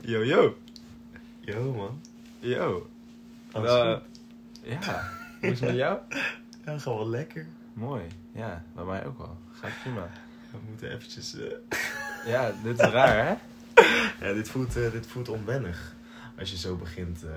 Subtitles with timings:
[0.00, 0.56] Yo, yo.
[1.40, 2.00] Yo man.
[2.40, 2.86] Yo.
[3.52, 4.02] Alles Eh, goed?
[4.84, 5.08] ja,
[5.40, 5.98] hoe is het met jou?
[6.64, 7.46] Ja, gewoon wel lekker.
[7.72, 8.02] Mooi.
[8.32, 9.36] Ja, bij mij ook wel.
[9.52, 10.08] Gaat prima.
[10.50, 11.34] We moeten eventjes...
[11.38, 11.52] eh,
[12.32, 13.34] Ja, dit is raar, hè?
[14.26, 15.94] Ja, dit voelt, eh, dit voelt onwennig.
[16.38, 17.30] Als je zo begint eh,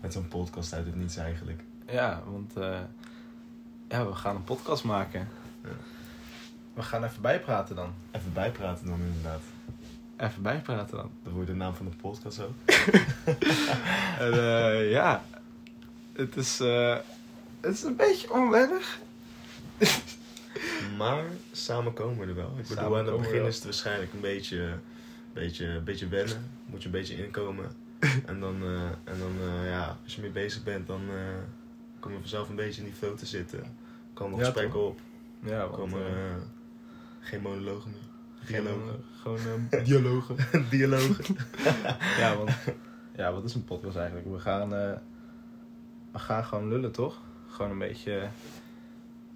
[0.00, 1.62] met zo'n podcast uit het niets eigenlijk.
[1.86, 2.78] Ja, want eh,
[3.88, 5.28] ja, we gaan een podcast maken.
[5.64, 5.68] Ja.
[6.78, 7.94] We gaan even bijpraten dan.
[8.10, 9.40] Even bijpraten dan inderdaad.
[10.16, 11.10] Even bijpraten dan.
[11.22, 12.52] Dat wordt de naam van de podcast ook.
[14.24, 15.24] En eh, ja,
[16.12, 16.96] het is, eh,
[17.60, 18.98] het is een beetje onwennig.
[20.96, 22.50] Maar samen komen we er wel.
[22.56, 24.78] Ik bedoel, Samen aan het begin is het waarschijnlijk een beetje,
[25.32, 26.50] beetje, beetje wennen.
[26.66, 27.66] Moet je een beetje inkomen.
[28.26, 29.32] en dan, eh, en dan
[29.64, 31.00] ja, als je mee bezig bent, dan
[32.00, 33.76] kom je vanzelf een beetje in die flow te zitten.
[34.14, 35.00] Komen Ja, gesprekken op.
[35.40, 36.02] Ja, want, Komen
[37.28, 38.00] geen monologen meer.
[38.44, 38.88] geen, Dialogen.
[38.94, 39.38] eh, gewoon
[39.70, 40.36] eh, dialogen.
[40.70, 41.36] Dialogen.
[42.22, 42.50] ja, want
[43.16, 44.26] ja, wat is een podcast eigenlijk?
[44.30, 44.92] We gaan, eh,
[46.12, 47.20] we gaan gewoon lullen, toch?
[47.48, 48.28] Gewoon een beetje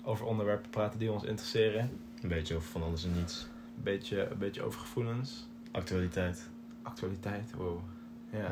[0.03, 1.91] over onderwerpen praten die ons interesseren.
[2.23, 3.47] Een beetje over van alles en niets.
[3.77, 5.47] Een beetje, een beetje over gevoelens.
[5.71, 6.49] Actualiteit.
[6.83, 7.79] Actualiteit, wow.
[8.31, 8.49] Ja, Ja,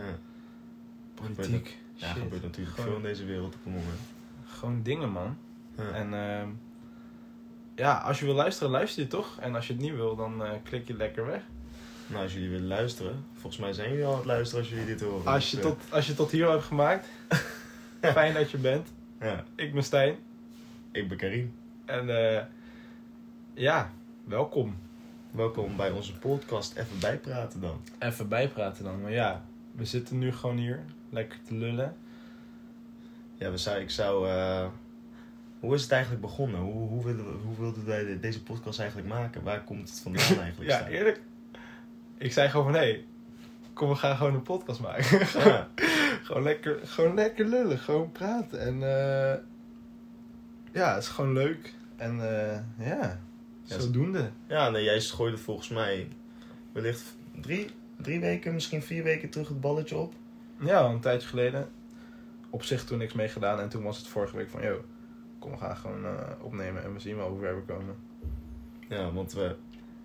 [1.14, 1.78] politiek.
[1.94, 2.22] ja shit.
[2.22, 4.00] gebeurt natuurlijk Gewoon- veel in deze wereld op het moment.
[4.44, 5.36] Gewoon dingen, man.
[5.76, 5.90] Ja.
[5.90, 6.48] En ehm,
[7.80, 9.36] ja, als je wil luisteren, luister je toch?
[9.40, 11.42] En als je het niet wil, dan eh, klik je lekker weg.
[12.06, 14.86] Nou, als jullie willen luisteren, volgens mij zijn jullie al aan het luisteren als jullie
[14.86, 15.26] dit horen.
[15.26, 17.06] Als je, Dus, eh, tot, als je tot hier hebt gemaakt,
[18.18, 18.88] fijn dat je bent.
[19.20, 20.16] Ja, Ik ben Stijn.
[20.92, 21.54] ik ben Karim.
[21.84, 22.42] En eh,
[23.54, 23.90] ja,
[24.24, 24.76] welkom.
[25.30, 27.80] Welkom bij onze podcast Even Bijpraten dan.
[27.98, 29.00] Even bijpraten dan.
[29.02, 31.96] Maar ja, we zitten nu gewoon hier, lekker te lullen.
[33.34, 34.28] Ja, we zou, ik zou...
[34.28, 34.66] eh,
[35.60, 36.60] hoe is het eigenlijk begonnen?
[36.60, 39.42] Hoe, hoe, wilden, we- hoe wilden wij de- deze podcast eigenlijk maken?
[39.42, 40.70] Waar komt het vandaan eigenlijk?
[40.70, 41.20] Ja, eerlijk.
[42.18, 43.04] Ik zei gewoon van, hé, hey,
[43.72, 45.18] kom we gaan gewoon een podcast maken.
[45.44, 45.68] Ja.
[46.24, 48.60] gewoon, lekker, gewoon lekker lullen, gewoon praten.
[48.60, 49.38] En eh,
[50.72, 51.74] ja, het is gewoon leuk.
[51.96, 53.20] En eh, ja,
[53.64, 54.30] Ja, zodoende.
[54.46, 56.08] Ja, nee, jij gooide volgens mij
[56.72, 57.02] wellicht
[57.40, 60.14] drie, drie weken, misschien vier weken terug het balletje op.
[60.60, 61.68] Ja, een tijdje geleden.
[62.50, 63.60] Op zich toen niks mee gedaan.
[63.60, 64.84] En toen was het vorige week van, yo,
[65.40, 66.82] kom we gaan gewoon eh, opnemen.
[66.84, 67.94] En we zien wel hoe ver we komen.
[68.88, 69.56] Ja, want we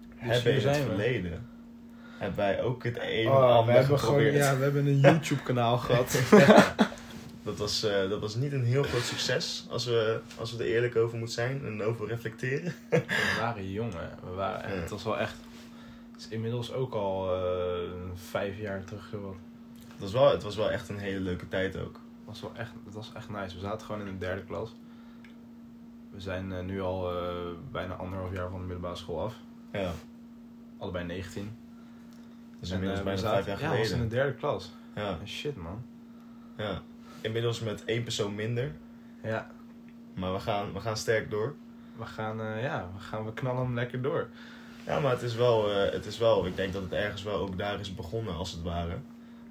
[0.09, 0.89] Dus hebben in het zijn we.
[0.89, 1.45] verleden
[2.17, 4.43] hebben wij ook het een en Oh, we ander hebben gewoon, geprobeerd.
[4.45, 6.19] ja, we hebben een YouTube kanaal gehad.
[7.43, 10.69] Dat was, eh, dat was niet een heel groot succes, als we, als we er
[10.69, 12.73] eerlijk over moeten zijn en over reflecteren.
[12.89, 14.29] We waren jong, hè.
[14.29, 14.79] We waren, en Ja.
[14.81, 15.35] Het was wel echt...
[16.11, 19.39] Het is inmiddels ook al eh, vijf jaar terug geworden.
[19.91, 21.93] Het was, wel, het was wel echt een hele leuke tijd ook.
[21.93, 23.55] Het was wel echt, het was echt nice.
[23.55, 24.75] We zaten gewoon in de derde klas.
[26.15, 27.35] We zijn eh, nu al eh,
[27.71, 29.35] bijna anderhalf jaar van de middelbare school af.
[29.71, 29.91] Ja,
[30.77, 31.51] Allebei 19.
[32.59, 34.09] dus En, inmiddels eh, bijna vijf jaar Ja, we was in geleden.
[34.09, 34.71] de derde klas.
[34.95, 35.83] Ja, Shit, man.
[36.57, 36.81] ja.
[37.21, 38.71] Inmiddels met één persoon minder,
[39.23, 39.47] Ja,
[40.13, 41.55] maar we gaan, we gaan sterk door.
[41.97, 44.27] we gaan, ja, we gaan, we knallen hem lekker door.
[44.85, 47.57] Ja, maar het is, wel, het is wel, ik denk dat het ergens wel ook
[47.57, 48.97] daar is begonnen als het ware.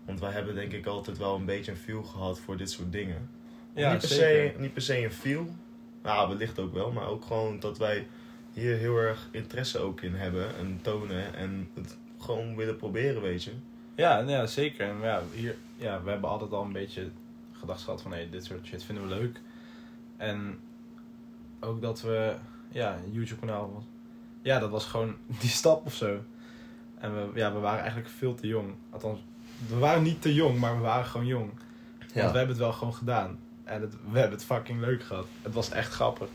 [0.05, 2.93] Want wij hebben denk ik altijd wel een beetje een feel gehad voor dit soort
[2.93, 3.29] dingen.
[3.75, 4.53] Ja, niet, per zeker.
[4.55, 5.47] se, niet per se een feel,
[6.05, 8.07] nou wellicht ook wel, maar ook gewoon dat wij
[8.53, 13.45] hier heel erg interesse ook in hebben en tonen en het gewoon willen proberen, weet
[13.45, 13.53] je.
[13.95, 14.89] Ja, nou ja, zeker.
[14.89, 17.11] En ja, hier, ja, we hebben altijd al een beetje
[17.53, 18.13] gedacht gehad van...
[18.13, 19.41] Hey, dit soort shit vinden we leuk.
[20.17, 20.59] En
[21.61, 22.35] ook dat we...
[22.69, 23.85] Ja, een YouTube-kanaal was...
[24.43, 26.21] Ja, dat was gewoon die stap of zo.
[26.99, 28.75] En we, ja, we waren eigenlijk veel te jong.
[28.91, 29.21] Althans,
[29.69, 31.51] we waren niet te jong, maar we waren gewoon jong.
[31.99, 33.39] Want we hebben het wel gewoon gedaan.
[33.65, 35.27] En het, we hebben het fucking leuk gehad.
[35.43, 36.29] Het was echt grappig.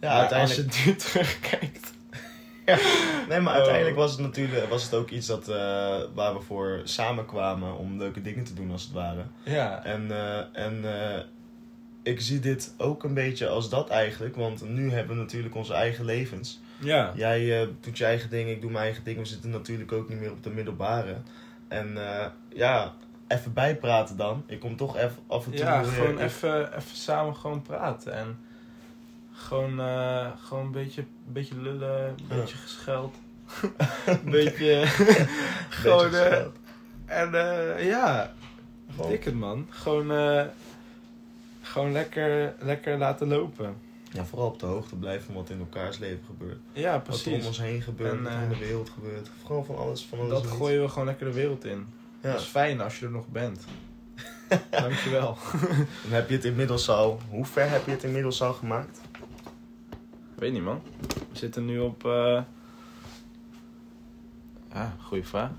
[0.00, 1.92] ja maar uiteindelijk, als je nu terugkijkt...
[3.28, 3.58] nee, maar Oh.
[3.58, 5.56] uiteindelijk was het natuurlijk was het ook iets dat, eh,
[6.14, 9.22] waar we voor samenkwamen om leuke dingen te doen als het ware.
[9.42, 11.20] Ja, En, eh, en eh,
[12.02, 15.72] ik zie dit ook een beetje als dat eigenlijk, want nu hebben we natuurlijk onze
[15.74, 16.60] eigen levens.
[16.78, 17.12] ja.
[17.14, 19.18] Jij doet je eigen ding, ik doe mijn eigen ding.
[19.18, 21.16] We zitten natuurlijk ook niet meer op de middelbare.
[21.68, 21.98] En
[22.54, 22.94] ja,
[23.28, 24.42] even bijpraten dan.
[24.46, 25.60] Ik kom toch even af en toe...
[25.60, 28.12] Ja, weer- gewoon even, even samen gewoon praten.
[28.12, 28.38] En
[29.32, 33.14] gewoon, eh, gewoon een beetje, beetje lullen, een beetje gescheld.
[34.06, 34.86] een beetje...
[35.68, 36.52] gewoon, beetje
[37.06, 38.32] eh, en eh, ja,
[38.94, 39.66] Gewoon- dik het man.
[39.68, 40.46] Gewoon,
[41.62, 43.76] gewoon lekker, lekker laten lopen.
[44.12, 46.58] Ja, vooral op de hoogte blijven van wat in elkaars leven gebeurt.
[46.72, 47.46] Ja, Wat er om precies.
[47.46, 49.30] ons heen gebeurt, En, wat er in de wereld gebeurt.
[49.42, 50.30] Vooral van alles, van alles.
[50.30, 51.86] Dat en gooien we gewoon lekker de wereld in.
[52.20, 52.32] Ja.
[52.32, 53.64] Dat is fijn als je er nog bent.
[54.70, 55.36] Dankjewel.
[56.04, 57.20] En heb je het inmiddels al...
[57.30, 59.00] Hoe ver heb je het inmiddels al gemaakt?
[60.34, 60.82] Weet niet man.
[61.30, 62.04] We zitten nu op...
[62.04, 62.42] eh
[64.72, 65.50] Ja, goede vraag.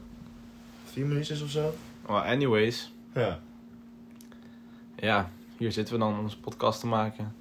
[0.91, 1.73] Vier minuutjes of zo?
[2.05, 2.93] Well, anyways.
[3.13, 3.39] Ja.
[4.95, 7.35] Ja, hier zitten we dan onze podcast te maken.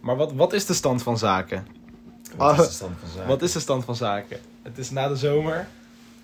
[0.00, 1.66] Maar wat, wat is de stand van zaken?
[2.36, 3.28] Wat is de stand van zaken?
[3.28, 4.38] Wat is de stand van zaken?
[4.62, 5.68] Het is na de zomer.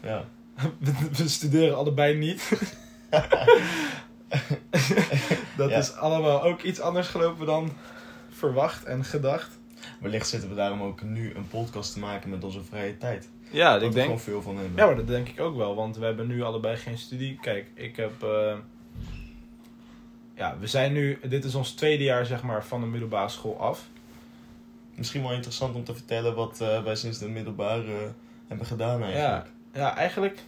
[0.03, 0.25] Ja.
[0.79, 2.49] We, we studeren allebei niet.
[5.57, 5.77] dat Ja.
[5.77, 7.73] is allemaal ook iets anders gelopen dan
[8.29, 9.59] verwacht en gedacht.
[10.01, 13.29] Wellicht zitten we daarom ook nu een podcast te maken met onze vrije tijd.
[13.51, 14.05] Ja, Dat ik denk.
[14.05, 14.77] gewoon veel van hebben.
[14.77, 17.39] Ja, maar dat denk ik ook wel, want we hebben nu allebei geen studie.
[17.41, 18.23] Kijk, ik heb.
[18.23, 18.55] eh,
[20.35, 21.19] ja, we zijn nu.
[21.29, 23.89] Dit is ons tweede jaar, zeg maar, van de middelbare school af.
[24.95, 27.99] Misschien wel interessant om te vertellen wat eh, wij sinds de middelbare eh,
[28.49, 29.45] hebben gedaan eigenlijk.
[29.47, 30.43] Ja, eigenlijk.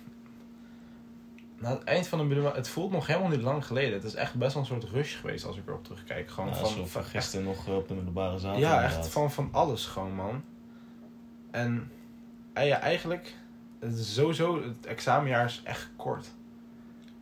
[1.59, 2.57] Na het eind van de middelbare.
[2.57, 3.93] Het voelt nog helemaal niet lang geleden.
[3.93, 6.31] Het is echt best wel een soort rush geweest als ik erop terugkijk.
[6.31, 8.59] Gewoon Ja, van, gisteren nog eh, op de middelbare zaal.
[8.59, 10.45] Ja, echt van, van alles gewoon, man.
[11.51, 11.91] En
[12.55, 13.35] ja, eigenlijk,
[13.79, 16.27] het is sowieso, het examenjaar is echt kort.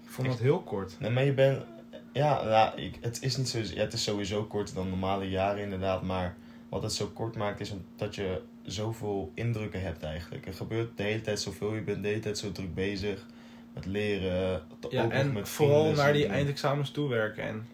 [0.03, 0.97] Ik vond het heel kort.
[1.01, 1.65] Nee, maar je bent...
[2.13, 5.63] Ja, ja ik, het, is niet zo, ja, het is sowieso korter dan normale jaren
[5.63, 6.03] inderdaad.
[6.03, 6.37] Maar
[6.69, 10.47] wat het zo kort maakt is dat je zoveel indrukken hebt eigenlijk.
[10.47, 11.75] Er gebeurt de hele tijd zoveel.
[11.75, 13.27] Je bent de hele tijd zo druk bezig
[13.75, 14.63] met leren.
[14.91, 17.45] Ja, en met vooral naar die eindexamens toewerken.
[17.45, 17.67] En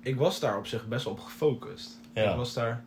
[0.00, 2.00] ik was daar op zich best wel op gefocust.
[2.12, 2.30] Ja.
[2.30, 2.84] Ik was daar,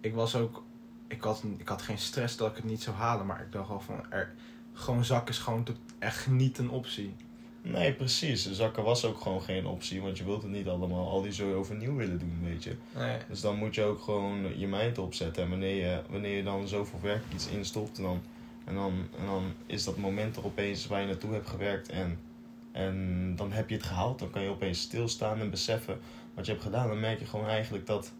[0.00, 0.62] ik was ook,
[1.08, 3.26] ik had, ik had geen stress dat ik het niet zou halen.
[3.26, 4.34] Maar ik dacht wel van, er,
[4.72, 7.14] gewoon zak is gewoon tot- echt niet een optie.
[7.62, 8.52] Nee, precies.
[8.52, 10.02] Zakken was ook gewoon geen optie.
[10.02, 12.76] Want je wilt het niet allemaal al die zooi overnieuw willen doen, weet je.
[12.96, 13.16] Nee.
[13.28, 15.42] Dus dan moet je ook gewoon je mind opzetten.
[15.42, 18.20] En wanneer je, wanneer je dan zoveel werk iets instopt, en dan,
[18.64, 21.88] en, dan, en dan is dat moment er opeens waar je naartoe hebt gewerkt.
[21.88, 22.18] En,
[22.72, 24.18] en dan heb je het gehaald.
[24.18, 25.98] Dan kan je opeens stilstaan en beseffen
[26.34, 26.88] wat je hebt gedaan.
[26.88, 28.12] Dan merk je gewoon eigenlijk dat,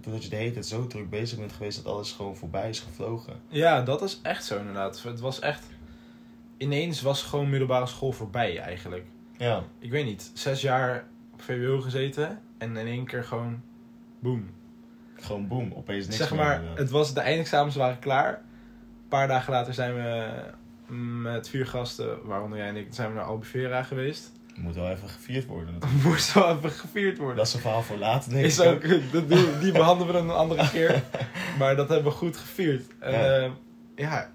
[0.00, 2.80] doordat je de hele tijd zo druk bezig bent geweest, dat alles gewoon voorbij is
[2.80, 3.40] gevlogen.
[3.48, 5.02] Ja, dat is echt zo inderdaad.
[5.02, 5.64] Het was echt,
[6.56, 9.04] ineens was gewoon middelbare school voorbij eigenlijk.
[9.36, 13.62] Ja, Ik weet niet, zes jaar op VWO gezeten en in één keer gewoon,
[14.18, 14.50] boom.
[15.14, 18.32] gewoon boem, opeens niks zeg maar, het was, de eindexamens waren klaar.
[18.32, 20.30] Een paar dagen later zijn we
[21.22, 24.32] met vier gasten, waaronder jij en ik, zijn we naar Albufeira geweest.
[24.54, 26.02] moet wel even gevierd worden natuurlijk.
[26.02, 27.36] Moest wel even gevierd worden.
[27.36, 28.82] Dat is een verhaal voor later, denk is ook,
[29.60, 31.02] die behandelen we dan een andere keer.
[31.58, 32.84] Maar dat hebben we goed gevierd.
[33.00, 33.50] Ja.
[33.94, 34.30] ja,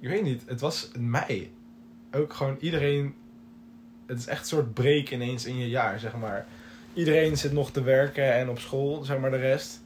[0.00, 1.52] ik weet niet, het was mei.
[2.12, 3.14] Ook gewoon iedereen,
[4.06, 6.46] het is echt een soort break ineens in je jaar, zeg maar.
[6.94, 9.82] Iedereen zit nog te werken en op school, zeg maar de rest.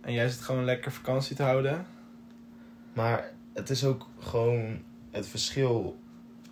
[0.00, 1.86] En jij zit gewoon lekker vakantie te houden.
[2.92, 5.98] Maar het is ook gewoon het verschil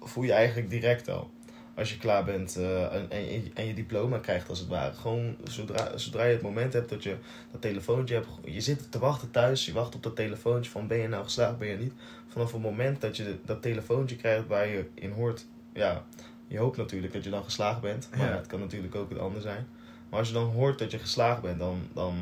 [0.00, 1.30] voel je eigenlijk direct al.
[1.76, 4.94] Als je klaar bent eh, en, en, je, en je diploma krijgt als het ware.
[4.94, 7.16] Gewoon zodra, zodra je het moment hebt dat je
[7.52, 8.26] dat telefoontje hebt.
[8.44, 9.66] Je zit te wachten thuis.
[9.66, 11.92] Je wacht op dat telefoontje van ben je nou geslaagd, ben je niet.
[12.28, 15.44] Vanaf het moment dat je dat telefoontje krijgt waar je in hoort.
[15.72, 16.04] Ja,
[16.48, 18.08] je hoopt natuurlijk dat je dan geslaagd bent.
[18.16, 18.36] Maar Ja.
[18.36, 19.66] het kan natuurlijk ook het ander zijn.
[20.10, 22.14] Maar als je dan hoort dat je geslaagd bent, dan, dan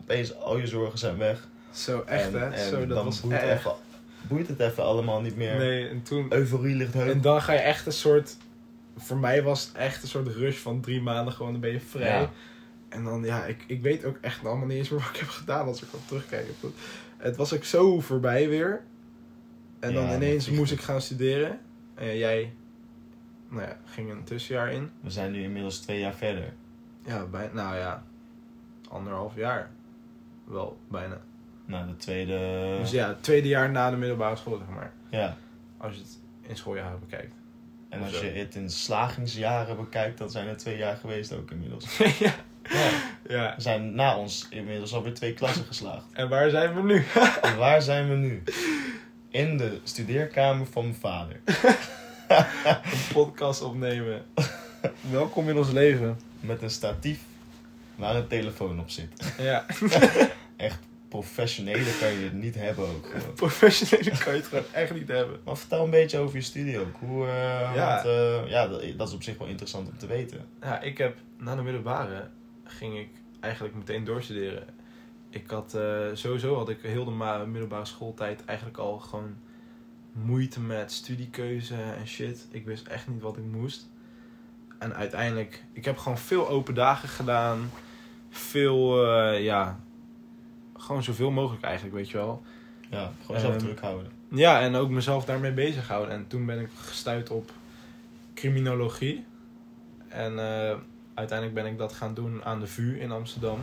[0.00, 1.48] opeens al je zorgen zijn weg.
[1.70, 3.58] Zo echt En- hè, zo dat dan was boeit, het echt.
[3.60, 3.72] even,
[4.28, 5.56] boeit het even allemaal niet meer.
[5.56, 6.26] Nee, en toen...
[6.32, 6.94] Euforie ligt.
[6.94, 8.36] En dan ga je echt een soort...
[8.96, 11.80] Voor mij was het echt een soort rush van drie maanden gewoon, dan ben je
[11.80, 12.20] vrij.
[12.20, 12.30] Ja.
[12.88, 15.28] En dan, ja, ik, ik weet ook echt allemaal niet eens meer wat ik heb
[15.28, 16.46] gedaan als ik op terugkijk.
[17.16, 18.82] Het- was ook zo voorbij weer.
[19.80, 21.60] En dan Ja, ineens moest ik gaan studeren.
[21.94, 22.52] En jij,
[23.48, 24.90] nou ja, ging een tussenjaar in.
[25.00, 26.52] We zijn nu inmiddels twee jaar verder.
[27.04, 28.04] Ja, bij, nou ja,
[28.88, 29.70] anderhalf jaar.
[30.44, 31.20] Wel, bijna.
[31.64, 32.76] Nou, de tweede...
[32.80, 34.92] Dus ja, het tweede jaar na de middelbare school, zeg maar.
[35.10, 35.36] ja.
[35.76, 37.34] Als je het in schooljaren bekijkt.
[37.92, 41.98] En als je het in slagingsjaren bekijkt, dan zijn er twee jaar geweest ook inmiddels.
[41.98, 42.34] ja.
[42.70, 42.90] Ja.
[43.28, 43.54] ja.
[43.54, 46.04] Er zijn na ons inmiddels alweer twee klassen geslaagd.
[46.12, 47.04] En waar zijn we nu?
[47.42, 48.42] En waar zijn we nu?
[49.30, 51.40] In de studeerkamer van mijn vader.
[52.28, 54.22] een podcast opnemen.
[55.10, 56.20] Welkom in ons leven.
[56.40, 57.20] Met een statief
[57.94, 59.34] waar een telefoon op zit.
[59.38, 59.66] Ja,
[61.12, 63.06] Professionele kan je het niet hebben ook.
[63.06, 63.34] gewoon.
[63.44, 65.40] professionele kan je het gewoon echt niet hebben.
[65.44, 66.96] Maar vertel een beetje over je studie ook.
[66.98, 67.94] Hoe, eh, Ja.
[67.94, 68.66] want, eh, ja,
[68.96, 70.46] dat, is op zich wel interessant om te weten.
[70.60, 72.28] Ja, ik heb na de middelbare
[72.64, 73.08] ging ik
[73.40, 74.64] eigenlijk meteen doorstuderen.
[75.30, 79.36] Ik had eh, sowieso had ik heel de middelbare schooltijd eigenlijk al gewoon
[80.12, 82.46] moeite met studiekeuze en shit.
[82.50, 83.88] Ik wist echt niet wat ik moest.
[84.78, 87.70] En uiteindelijk, ik heb gewoon veel open dagen gedaan.
[88.30, 89.80] Veel, ja,
[90.82, 92.42] gewoon zoveel mogelijk eigenlijk, weet je wel.
[92.90, 94.10] Ja, gewoon zelf Ehm, druk houden.
[94.28, 96.14] Ja, en ook mezelf daarmee bezig houden.
[96.14, 97.50] En toen ben ik gestuurd op
[98.34, 99.24] criminologie.
[100.08, 100.76] En eh,
[101.14, 103.58] uiteindelijk ben ik dat gaan doen aan de VU in Amsterdam.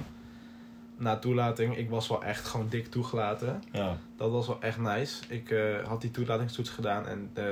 [0.97, 3.63] na toelating, ik was wel echt gewoon dik toegelaten.
[3.71, 3.97] Ja.
[4.17, 5.23] Dat was wel echt nice.
[5.29, 7.43] Ik eh, had die toelatingstoets gedaan en eh,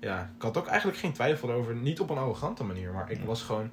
[0.00, 1.74] ja, ik had ook eigenlijk geen twijfel over.
[1.74, 3.24] Niet op een arrogante manier, maar ik Ja.
[3.24, 3.70] was gewoon,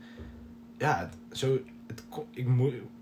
[0.78, 1.58] ja, zo,
[1.96, 2.48] het, ik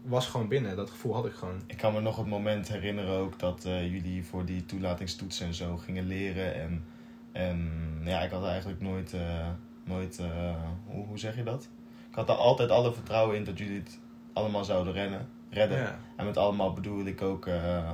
[0.05, 0.75] was gewoon binnen.
[0.75, 1.61] Dat gevoel had ik gewoon.
[1.65, 5.53] Ik kan me nog het moment herinneren ook dat eh, jullie voor die toelatingstoetsen en
[5.53, 6.53] zo gingen leren.
[6.55, 6.83] En,
[7.31, 7.71] en
[8.03, 9.47] ja, ik had eigenlijk nooit, eh,
[9.83, 11.69] nooit eh, hoe, hoe zeg je dat?
[12.09, 13.99] Ik had er altijd alle vertrouwen in dat jullie het
[14.33, 15.77] allemaal zouden rennen, redden.
[15.77, 17.89] Ja, En met allemaal bedoel ik ook, eh,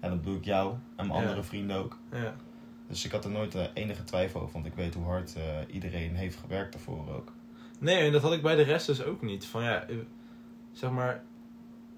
[0.00, 1.24] ja, dat bedoel ik jou en mijn Ja.
[1.26, 1.98] andere vrienden ook.
[2.12, 2.34] ja.
[2.88, 5.36] Dus ik had er nooit enige twijfel over, want ik weet hoe hard
[5.70, 7.32] iedereen heeft gewerkt daarvoor ook.
[7.78, 9.46] Nee, en dat had ik bij de rest dus ook niet.
[9.46, 9.96] Van ja, eh,
[10.72, 11.22] zeg maar,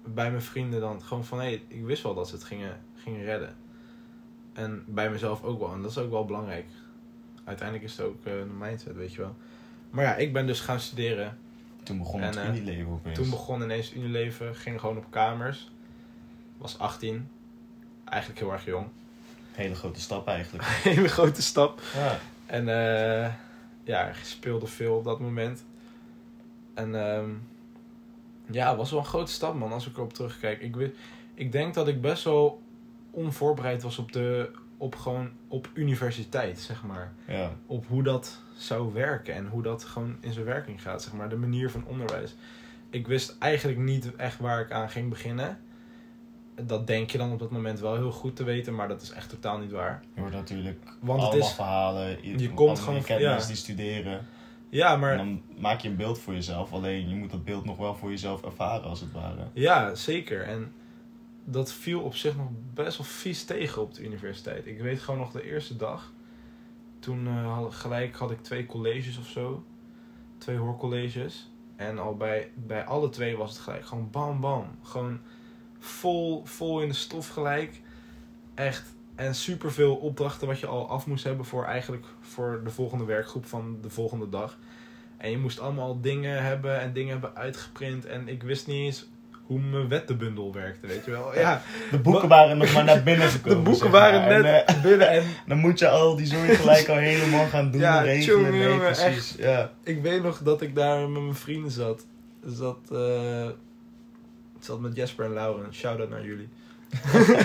[0.05, 3.23] bij mijn vrienden dan gewoon van hé, ik wist wel dat ze het gingen, gingen
[3.23, 3.55] redden.
[4.53, 5.73] En bij mezelf ook wel.
[5.73, 6.65] En dat is ook wel belangrijk.
[7.43, 9.35] Uiteindelijk is het ook eh, een mindset, weet je wel.
[9.89, 11.37] Maar ja, ik ben dus gaan studeren.
[11.83, 13.19] Toen begon En, het eh, Unilever opeens.
[13.19, 15.71] Toen begon ineens Unileven, ging gewoon op kamers.
[16.57, 17.29] Was 18.
[18.05, 18.87] Eigenlijk heel erg jong.
[19.51, 20.65] Hele grote stap eigenlijk.
[20.93, 21.81] Hele grote stap.
[21.95, 22.19] Ja.
[22.45, 23.33] En eh
[23.89, 25.63] ja, speelde veel op dat moment.
[26.73, 27.29] En ehm
[28.51, 30.61] ja, het was wel een grote stap, man, als ik erop terugkijk.
[30.61, 30.91] Ik,
[31.33, 32.61] ik denk dat ik best wel
[33.11, 37.13] onvoorbereid was op, de, op, gewoon op universiteit, zeg maar.
[37.27, 37.51] ja.
[37.65, 41.29] Op hoe dat zou werken en hoe dat gewoon in zijn werking gaat, zeg maar.
[41.29, 42.35] De manier van onderwijs.
[42.89, 45.59] Ik wist eigenlijk niet echt waar ik aan ging beginnen.
[46.65, 49.11] Dat denk je dan op dat moment wel heel goed te weten, maar dat is
[49.11, 50.03] echt totaal niet waar.
[50.13, 52.37] Je hoort natuurlijk Want het allemaal is- verhalen.
[52.39, 53.29] je komt gewoon- ja.
[53.31, 54.25] mensen die studeren.
[54.69, 56.71] Ja, En maar dan maak je een beeld voor jezelf.
[56.73, 59.47] Alleen je moet dat beeld nog wel voor jezelf ervaren als het ware.
[59.53, 60.41] Ja, zeker.
[60.43, 60.71] En
[61.45, 64.65] dat viel op zich nog best wel vies tegen op de universiteit.
[64.67, 66.11] Ik weet gewoon nog de eerste dag.
[66.99, 69.63] Toen eh, had, gelijk had ik twee colleges of zo.
[70.37, 71.49] Twee hoorcolleges.
[71.75, 74.65] En al bij, bij alle twee was het gelijk gewoon bam bam.
[74.83, 75.19] Gewoon
[75.79, 77.81] vol, vol in de stof gelijk.
[78.55, 78.83] Echt.
[79.15, 83.45] En superveel opdrachten wat je al af moest hebben voor eigenlijk voor de volgende werkgroep
[83.45, 84.57] van de volgende dag.
[85.17, 88.05] En je moest allemaal dingen hebben en dingen hebben uitgeprint.
[88.05, 89.07] En ik wist niet eens
[89.49, 91.35] hoe mijn wettenbundel werkte, weet je wel.
[91.35, 93.63] Ja, De boeken waren nog maar naar binnen de gekomen.
[93.63, 94.31] boeken zeg waren maar.
[94.31, 95.09] En, net eh, binnen.
[95.09, 97.81] En dan moet je al die zooi gelijk al helemaal gaan doen.
[97.81, 98.43] Ja, regelen.
[98.43, 99.35] tjonge, nee, precies.
[99.37, 99.71] Ja.
[99.83, 102.05] ik weet nog dat ik daar met mijn vrienden zat.
[102.45, 103.55] Zat, eh, ik
[104.65, 105.73] zat met Jesper en Lauren.
[105.73, 106.49] Shout-out naar jullie.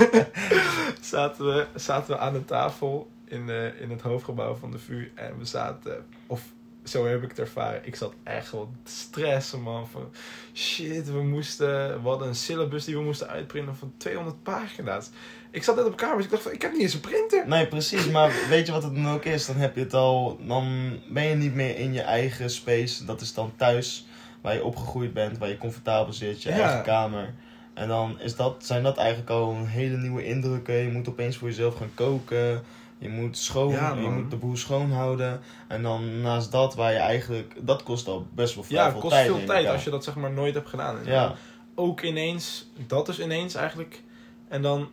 [1.00, 5.11] zaten, we, zaten we aan de tafel in, eh, in het hoofdgebouw van de VU.
[5.14, 6.42] En we zaten, of
[6.85, 7.87] zo heb ik het ervaren.
[7.87, 9.88] Ik zat echt wel te stressen, man.
[9.88, 10.11] Van
[10.54, 15.11] shit, we moesten, we hadden een syllabus die we moesten uitprinten van 200 pagina's.
[15.50, 16.25] Ik zat net op kamers.
[16.25, 17.49] Ik dacht van, ik heb niet eens een printer.
[17.49, 18.11] Nee, precies.
[18.11, 19.47] Maar weet je wat het dan ook is?
[19.47, 20.38] Dan heb je het al.
[20.47, 23.04] Dan ben je niet meer in je eigen space.
[23.04, 24.06] Dat is dan thuis,
[24.44, 26.54] waar je opgegroeid bent, waar je comfortabel zit, je Ja.
[26.60, 27.34] eigen kamer.
[27.74, 30.74] En dan is dat, zijn dat eigenlijk al een hele nieuwe indrukken.
[30.74, 32.62] Je moet opeens voor jezelf gaan koken.
[32.98, 35.40] Je moet schoon, Ja, je moet de boel schoonhouden.
[35.68, 37.54] En dan naast dat, waar je eigenlijk.
[37.60, 39.24] Dat kost al best wel Ja, veel kost tijd.
[39.26, 40.98] veel neem ik tijd als je dat zeg maar nooit hebt gedaan.
[40.98, 41.34] En Ja,
[41.74, 44.02] ook ineens, dat is ineens eigenlijk.
[44.48, 44.88] En dan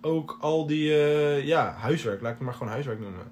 [0.00, 3.22] ook al die, eh, ja, huiswerk, laat ik het maar gewoon huiswerk noemen.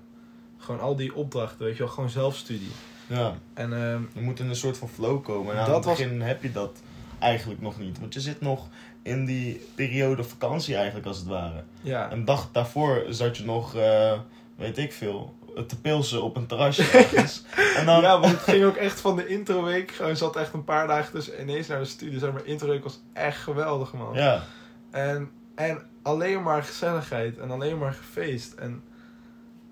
[0.59, 2.71] Gewoon al die opdrachten, weet je wel, gewoon zelfstudie.
[3.07, 3.35] Ja.
[3.55, 5.55] En ehm, Je moet in een soort van flow komen.
[5.55, 6.79] En aan Dat het was- begin heb je dat
[7.19, 7.99] eigenlijk nog niet.
[8.01, 8.69] Want je zit nog
[9.03, 11.63] in die periode vakantie eigenlijk als het ware.
[11.81, 14.19] ja, Een dag daarvoor zat je nog, eh,
[14.57, 15.35] weet ik veel,
[15.67, 17.45] te pilsen op een terrasje ergens.
[17.77, 19.91] En dan, ja, want het ging ook echt van de introweek.
[19.91, 22.19] Gewoon zat echt een paar dagen tussen ineens naar de studie.
[22.19, 24.15] Zeg maar, introweek was echt geweldig, man.
[24.15, 24.43] ja,
[24.91, 28.53] En, en alleen maar gezelligheid en alleen maar gefeest.
[28.53, 28.83] En,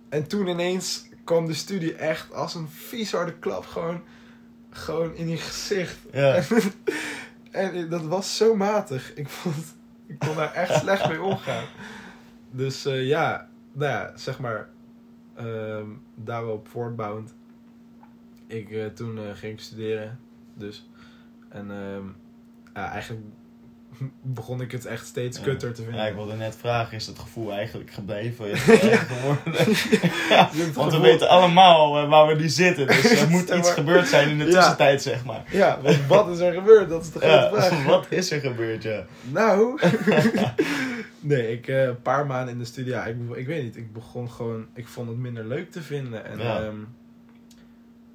[0.08, 4.02] en toen ineens kwam de studie echt als een vies harde klap gewoon,
[4.70, 5.98] gewoon in je gezicht.
[6.12, 6.42] ja.
[7.54, 9.14] En dat was zo matig.
[9.14, 9.76] Ik, vond,
[10.06, 11.64] ik kon daar echt slecht mee omgaan.
[12.50, 14.68] Dus eh, ja, nou ja, zeg maar,
[15.34, 17.34] ehm, daarop voortbouwend.
[18.46, 20.18] Ik, eh, toen eh, ging ik studeren,
[20.54, 20.88] dus.
[21.48, 21.66] En
[22.74, 23.24] ja, eigenlijk
[24.22, 25.44] begon ik het echt steeds Ja.
[25.44, 26.00] kutter te vinden.
[26.00, 28.46] Ja, ik wilde net vragen, is dat gevoel eigenlijk gebleven?
[30.28, 32.86] Ja, want we weten allemaal eh, waar we nu zitten.
[32.86, 35.44] Dus er moet iets gebeurd zijn in de tussentijd, zeg maar.
[35.50, 36.88] Ja, want wat is er gebeurd?
[36.88, 37.84] Dat is de grote vraag.
[37.84, 39.04] wat is er gebeurd, ja.
[39.22, 39.80] Nou,
[41.20, 43.92] nee, ik eh, een paar maanden in de studie, ja, ik, ik weet niet, ik
[43.92, 46.24] begon gewoon, ik vond het minder leuk te vinden.
[46.24, 46.44] En Ja.
[46.60, 46.70] ja,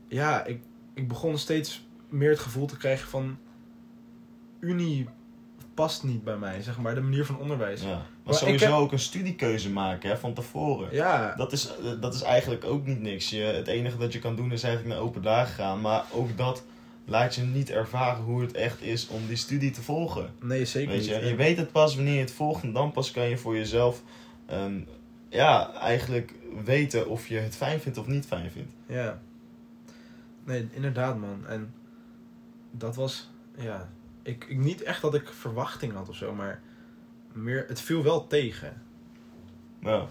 [0.07, 0.59] ja ik,
[0.93, 3.37] ik begon steeds meer het gevoel te krijgen van,
[4.59, 5.07] Unie
[5.79, 7.81] past niet bij mij, zeg maar, de manier van onderwijs.
[7.81, 8.05] ja.
[8.23, 10.93] Maar sowieso heb- ook een studiekeuze maken, hè, van tevoren.
[10.93, 11.69] Ja, Dat is,
[11.99, 13.29] dat is eigenlijk ook niet niks.
[13.29, 15.81] Je, het enige dat je kan doen is eigenlijk naar open dagen gaan.
[15.81, 16.63] Maar ook dat
[17.05, 20.29] laat je niet ervaren hoe het echt is om die studie te volgen.
[20.41, 21.23] Nee, zeker Weet je, niet.
[21.29, 24.03] je weet het pas wanneer je het volgt en dan pas kan je voor jezelf
[24.45, 24.79] ehm,
[25.29, 26.33] ja, eigenlijk
[26.65, 28.73] weten of je het fijn vindt of niet fijn vindt.
[28.85, 29.19] Ja.
[30.43, 31.47] Nee, inderdaad, man.
[31.47, 31.73] En
[32.71, 33.89] dat was, ja,
[34.23, 36.61] ik, ik niet echt dat ik verwachting had of zo, maar
[37.33, 38.81] meer, het viel wel tegen.
[39.79, 40.05] Ja.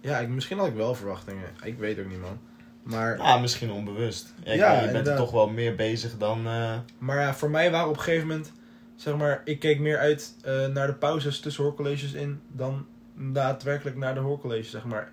[0.00, 1.48] Ja, ik, misschien had ik wel verwachtingen.
[1.62, 2.38] Ik weet ook niet, man.
[2.82, 4.34] Maar, ja, misschien onbewust.
[4.44, 6.46] Ja, Ja, je bent er toch wel meer bezig dan...
[6.46, 8.52] eh, maar ja, voor mij waren op een gegeven moment,
[8.96, 13.96] zeg maar, ik keek meer uit eh, naar de pauzes tussen hoorcolleges in dan daadwerkelijk
[13.96, 15.12] naar de hoorcolleges, zeg maar.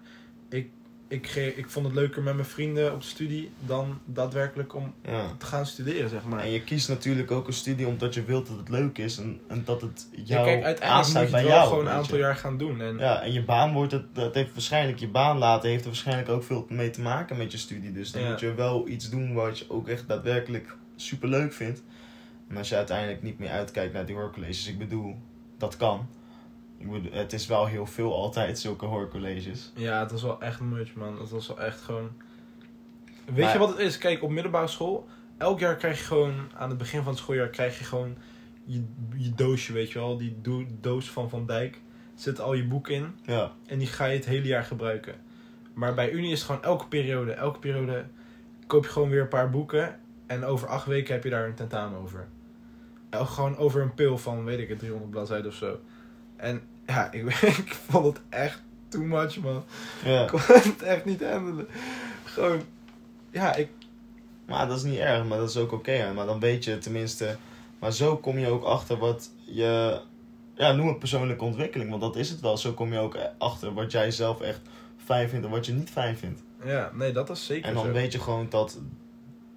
[1.11, 5.35] Ik, ge- ik vond het leuker met mijn vrienden op studie dan daadwerkelijk om ja.
[5.37, 6.39] te gaan studeren, zeg maar.
[6.39, 9.39] En je kiest natuurlijk ook een studie omdat je wilt dat het leuk is en,
[9.47, 11.69] en dat het Ja, jou kijk, uiteindelijk moet je bij het wel jou.
[11.69, 12.21] gewoon een aantal je.
[12.21, 12.81] jaar gaan doen.
[12.81, 15.87] En Ja, en je baan wordt het, dat heeft waarschijnlijk, je baan laten heeft er
[15.89, 17.91] waarschijnlijk ook veel mee te maken met je studie.
[17.91, 18.29] Dus dan Ja.
[18.29, 21.83] moet je wel iets doen wat je ook echt daadwerkelijk super leuk vindt.
[22.49, 25.15] En als je uiteindelijk niet meer uitkijkt naar die hoorcolleges, ik bedoel,
[25.57, 26.07] dat kan.
[26.79, 29.71] Ik het is wel heel veel altijd zulke hoorcolleges.
[29.75, 31.19] ja, het was wel echt much, man.
[31.19, 32.09] Het was wel echt gewoon...
[33.25, 33.97] Weet Maar- je wat het is?
[33.97, 35.07] Kijk, op middelbare school,
[35.37, 38.15] elk jaar krijg je gewoon, aan het begin van het schooljaar, krijg je gewoon
[38.65, 38.83] je,
[39.15, 40.17] je doosje, weet je wel.
[40.17, 41.81] Die do- doos van Van Dijk.
[42.15, 45.15] Zit al je boek in Ja, en die ga je het hele jaar gebruiken.
[45.73, 47.31] Maar bij Unie is het gewoon elke periode.
[47.31, 48.05] Elke periode
[48.67, 49.99] koop je gewoon weer een paar boeken.
[50.27, 52.27] En over acht weken heb je daar een tentamen over.
[53.11, 55.79] Gewoon over een pil van, weet ik het, 300 bladzijden of zo.
[56.39, 57.25] En ja, ik,
[57.63, 59.63] ik vond het echt too much, man.
[60.03, 60.21] ja.
[60.21, 61.67] Ik kon het echt niet handelen.
[62.23, 62.61] Gewoon,
[63.31, 63.69] ja, ik...
[64.45, 66.11] Maar dat is niet erg, maar dat is ook oké.
[66.15, 67.37] maar dan weet je tenminste.
[67.79, 70.01] Maar zo kom je ook achter wat je.
[70.55, 72.57] Ja, noem het persoonlijke ontwikkeling, want dat is het wel.
[72.57, 74.61] Zo kom je ook achter wat jij zelf echt
[74.97, 76.43] fijn vindt en wat je niet fijn vindt.
[76.63, 77.91] Ja, nee, dat is zeker En dan zo.
[77.91, 78.79] weet je gewoon dat.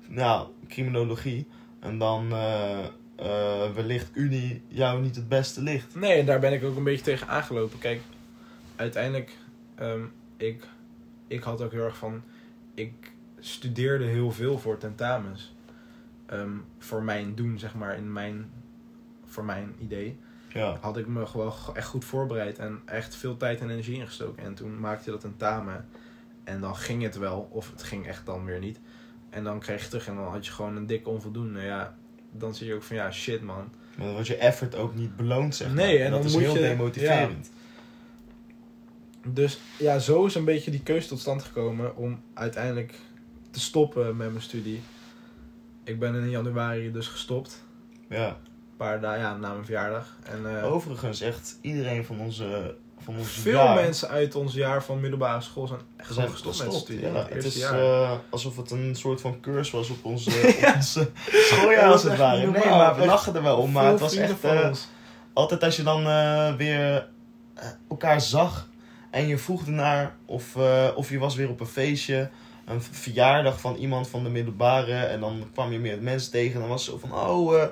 [0.08, 1.48] Ja, criminologie.
[1.80, 2.78] En dan eh,
[3.74, 5.94] wellicht Unie jou niet het beste ligt.
[5.94, 7.78] Nee, en daar ben ik ook een beetje tegen aangelopen.
[7.78, 8.00] Kijk,
[8.76, 9.30] uiteindelijk,
[9.74, 10.02] ehm,
[10.36, 10.64] ik,
[11.26, 12.22] ik had ook heel erg van,
[12.74, 15.54] ik studeerde heel veel voor tentamens.
[16.26, 18.50] Ehm, voor mijn doen, zeg maar, in mijn,
[19.24, 20.18] voor mijn idee.
[20.48, 24.42] Ja, Had ik me gewoon echt goed voorbereid en echt veel tijd en energie ingestoken.
[24.42, 25.88] En toen maakte je dat tentamen.
[26.44, 28.80] En dan ging het wel, of het ging echt dan weer niet.
[29.30, 31.60] En dan kreeg je terug en dan had je gewoon een dikke onvoldoende.
[31.60, 31.96] Ja,
[32.32, 33.68] dan zie je ook van, ja, shit man.
[33.96, 35.76] maar dan wordt je effort ook niet beloond, zeg maar.
[35.76, 37.50] Nee, en dat dan is moet heel je- demotiverend.
[39.26, 42.94] Dus ja, zo is een beetje die keuze tot stand gekomen om uiteindelijk
[43.50, 44.82] te stoppen met mijn studie.
[45.84, 47.64] Ik ben in januari dus gestopt.
[48.08, 48.26] Ja.
[48.28, 50.16] Een paar dagen ja, na mijn verjaardag.
[50.22, 55.00] En eh, Overigens, echt iedereen van onze, van veel jaar- mensen uit ons jaar van
[55.00, 57.00] middelbare school zijn echt zijn gestopt, met.
[57.00, 60.30] Ja, het is eh, alsof het een soort van curse was op onze,
[61.50, 62.46] schooljaar als het ware.
[62.46, 63.72] Nee, maar we lachen er wel om.
[63.72, 64.88] Maar het was echt ons.
[65.32, 67.08] altijd als je dan eh, weer
[67.88, 68.68] elkaar zag
[69.10, 70.56] en je vroeg ernaar of,
[70.94, 72.30] of je was weer op een feestje.
[72.64, 74.94] Een verjaardag van iemand van de middelbare.
[74.94, 76.54] En dan kwam je meer mensen tegen.
[76.54, 77.62] En dan was het zo van, oh,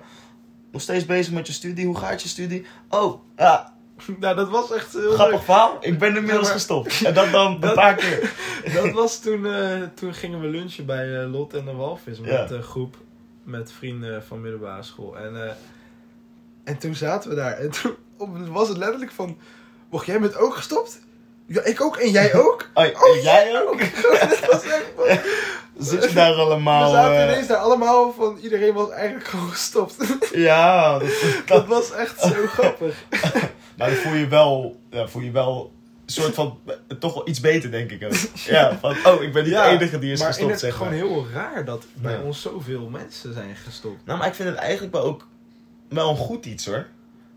[0.72, 1.86] nog steeds bezig met je studie.
[1.86, 2.66] Hoe gaat je studie?
[2.88, 3.74] Oh, ja,
[4.20, 5.44] Nou, dat was echt heel grappig leuk.
[5.44, 5.76] verhaal.
[5.80, 7.02] Ik ben inmiddels maar- gestopt.
[7.04, 8.32] En dat dan een Dat- paar keer.
[8.82, 12.30] Dat was toen, eh, toen gingen we lunchen bij eh, Lot en de Walvis met
[12.30, 12.44] Ja.
[12.46, 12.96] de groep
[13.44, 15.18] met vrienden van middelbare school.
[15.18, 15.50] En, eh,
[16.64, 17.96] en toen zaten we daar en toen
[18.52, 19.38] was het letterlijk van,
[19.90, 21.00] wacht jij bent ook gestopt?
[21.46, 22.68] Ja, ik ook en jij ook?
[22.74, 23.78] Oh, Oh, jij ook?
[23.80, 25.18] dat was echt van,
[25.78, 26.90] Zit je daar we allemaal...
[26.90, 29.96] zaten eh, ineens daar allemaal van, iedereen was eigenlijk gewoon gestopt.
[30.32, 32.94] Ja, dat, dat dat, was echt zo grappig.
[33.80, 35.72] Maar dan voel je wel, ja, voel je wel
[36.06, 36.58] een soort van,
[36.98, 38.12] toch wel iets beter denk ik ook.
[38.46, 40.74] Ja, van, oh, ik ben niet Ja, de enige die is maar gestopt, het zeg
[40.74, 40.98] gewoon maar.
[40.98, 42.20] heel raar dat bij Ja.
[42.22, 44.06] ons zoveel mensen zijn gestopt.
[44.06, 45.26] Nou, maar ik vind het eigenlijk wel ook
[45.88, 46.86] wel een goed iets hoor.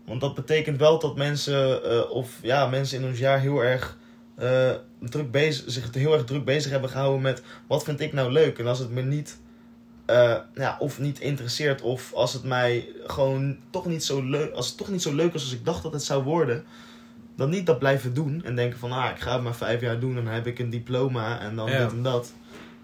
[0.06, 3.96] Want dat betekent wel dat mensen, eh, of ja, mensen in ons jaar heel erg
[4.36, 8.32] eh, druk bezig, zich heel erg druk bezig hebben gehouden met wat vind ik nou
[8.32, 8.58] leuk.
[8.58, 9.38] En als het me niet,
[10.04, 14.68] eh, ja, of niet interesseert, of als het mij gewoon toch niet zo leuk, als
[14.68, 16.64] het toch niet zo leuk is als ik dacht dat het zou worden,
[17.36, 20.00] dan niet dat blijven doen en denken van, ah, ik ga het maar vijf jaar
[20.00, 21.78] doen en dan heb ik een diploma en dan Ja.
[21.78, 22.32] dit en dat.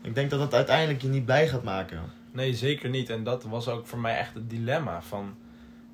[0.02, 2.00] Ik denk dat het uiteindelijk je niet blij gaat maken.
[2.32, 3.10] Nee, zeker niet.
[3.10, 5.34] En dat was ook voor mij echt het dilemma van...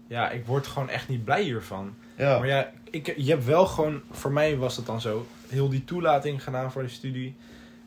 [0.08, 1.94] Ja, ik word gewoon echt niet blij hiervan.
[2.16, 4.00] Ja, Maar ja, ik, je hebt wel gewoon...
[4.10, 5.26] Voor mij was het dan zo.
[5.48, 7.34] Heel die toelating gedaan voor de studie.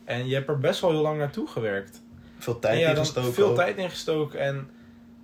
[0.04, 2.02] En je hebt er best wel heel lang naartoe gewerkt.
[2.42, 3.32] Veel tijd ja, ingestoken.
[3.32, 3.56] veel ook.
[3.56, 4.40] tijd ingestoken.
[4.40, 4.68] En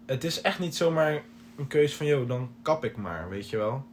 [0.06, 1.22] het is echt niet zomaar
[1.56, 2.06] een keuze van...
[2.06, 3.84] Joh, dan kap ik maar, weet je wel.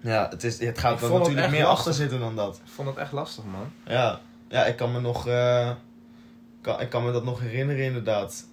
[0.00, 1.78] Ja, het, is, het gaat het natuurlijk meer lastig.
[1.78, 2.56] achter zitten dan dat.
[2.64, 3.72] Ik vond het echt lastig, man.
[3.86, 5.26] Ja, ja ik kan me nog...
[5.26, 5.70] eh,
[6.60, 8.46] kan, ik kan me dat nog herinneren inderdaad.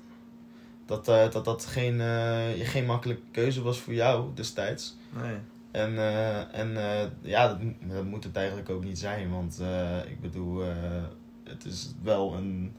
[0.85, 4.97] dat eh, dat, dat geen, eh, geen makkelijke keuze was voor jou destijds.
[5.09, 5.37] Nee.
[5.71, 5.97] En,
[6.51, 6.77] en
[7.21, 9.31] ja, dat, dat moet het eigenlijk ook niet zijn.
[9.31, 9.61] Want
[10.07, 10.63] ik bedoel,
[11.43, 12.75] het is wel een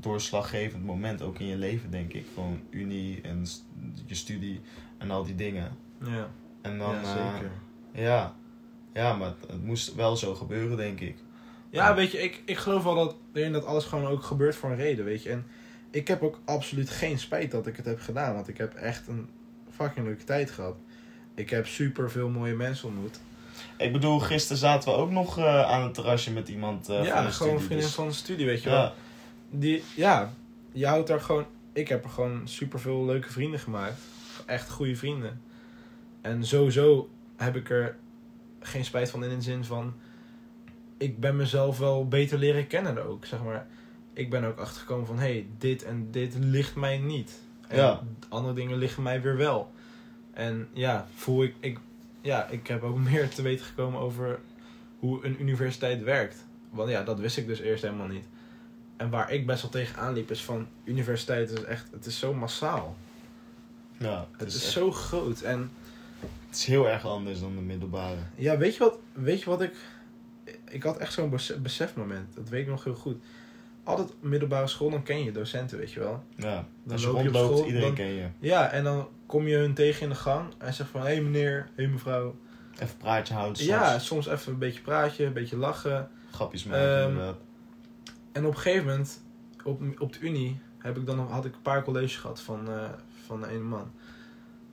[0.00, 2.26] doorslaggevend moment ook in je leven, denk ik.
[2.34, 3.64] Gewoon unie en st-
[4.06, 4.60] je studie
[4.98, 5.76] en al die dingen.
[6.04, 6.28] Ja,
[6.62, 7.50] En dan, ja eh, zeker.
[7.92, 8.34] ja,
[8.94, 11.16] ja, maar het, het moest wel zo gebeuren, denk ik.
[11.70, 14.70] Ja, weet je, ik, ik geloof wel dat, erin dat alles gewoon ook gebeurt voor
[14.70, 15.30] een reden, weet je.
[15.30, 15.46] En
[15.90, 19.06] ik heb ook absoluut geen spijt dat ik het heb gedaan, want ik heb echt
[19.08, 19.28] een
[19.70, 20.76] fucking leuke tijd gehad.
[21.34, 23.20] Ik heb super veel mooie mensen ontmoet.
[23.78, 27.14] Ik bedoel, gisteren zaten we ook nog eh, aan het terrasje met iemand eh, ja,
[27.16, 27.58] van de gewoon studie.
[27.58, 28.78] vrienden dus- van de studie, weet je wel.
[28.78, 28.92] ja,
[29.50, 30.32] Die, ja,
[30.72, 31.46] je houdt daar gewoon...
[31.72, 34.00] Ik heb er gewoon super veel leuke vrienden gemaakt.
[34.46, 35.40] Echt goede vrienden.
[36.20, 37.96] En sowieso heb ik er
[38.60, 39.94] geen spijt van in de zin van...
[40.96, 43.66] Ik ben mezelf wel beter leren kennen ook, zeg maar.
[44.12, 45.18] Ik ben ook achtergekomen van...
[45.18, 47.40] Hé, hey, dit en dit ligt mij niet.
[47.68, 48.00] En Ja.
[48.28, 49.70] andere dingen liggen mij weer wel.
[50.32, 51.78] En ja, voel ik, ik...
[52.20, 54.38] Ja, ik heb ook meer te weten gekomen over
[54.98, 56.44] hoe een universiteit werkt.
[56.70, 58.24] Want ja, dat wist ik dus eerst helemaal niet.
[58.96, 62.34] En waar ik best wel tegenaan liep is van universiteit is echt, het is zo
[62.34, 62.96] massaal.
[63.98, 65.40] ja, Het, is, echt- zo groot.
[65.40, 65.70] En
[66.46, 68.16] het is heel erg anders dan de middelbare.
[68.34, 69.74] ja, weet je wat, weet je wat ik,
[70.70, 72.34] ik had echt zo'n bes- besefmoment.
[72.34, 73.16] Dat weet ik nog heel goed.
[73.84, 76.24] Altijd middelbare school, dan ken je docenten, weet je wel.
[76.36, 78.26] Ja, Dan als je loop je op rondloopt, school, iedereen dan- ken je.
[78.38, 81.20] Ja, en dan kom je hun tegen in de gang en zegt van, hé hey
[81.20, 82.34] meneer, hé hey mevrouw.
[82.78, 86.08] Even praatje houden, soms Ja, soms even een beetje praatje, een beetje lachen.
[86.30, 87.36] grapjes maken Ehm, inderdaad.
[88.36, 89.22] En op een gegeven moment,
[89.64, 92.88] op, op de Unie, heb ik dan, had ik een paar colleges gehad van, eh,
[93.26, 93.90] van een man.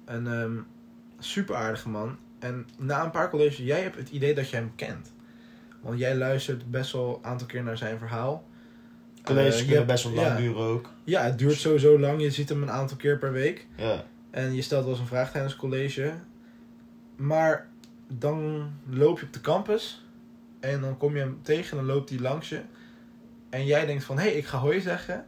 [0.06, 0.58] Een ehm,
[1.20, 2.18] super aardige man.
[2.40, 5.14] En na een paar colleges, jij hebt het idee dat je hem kent.
[5.82, 8.48] Want jij luistert best wel een aantal keer naar zijn verhaal.
[9.24, 10.36] Colleges je kunnen best wel lang ja.
[10.36, 10.90] duren ook.
[11.04, 12.22] Ja, het duurt sowieso lang.
[12.22, 13.68] Je ziet hem een aantal keer per week.
[13.76, 16.14] Ja, En je stelt wel eens een vraag tijdens het college.
[17.16, 17.68] Maar
[18.08, 20.06] dan loop je op de campus.
[20.60, 22.62] En dan kom je hem tegen en dan loopt hij langs je.
[23.54, 25.26] En jij denkt van, hé, hey, ik ga hoi zeggen.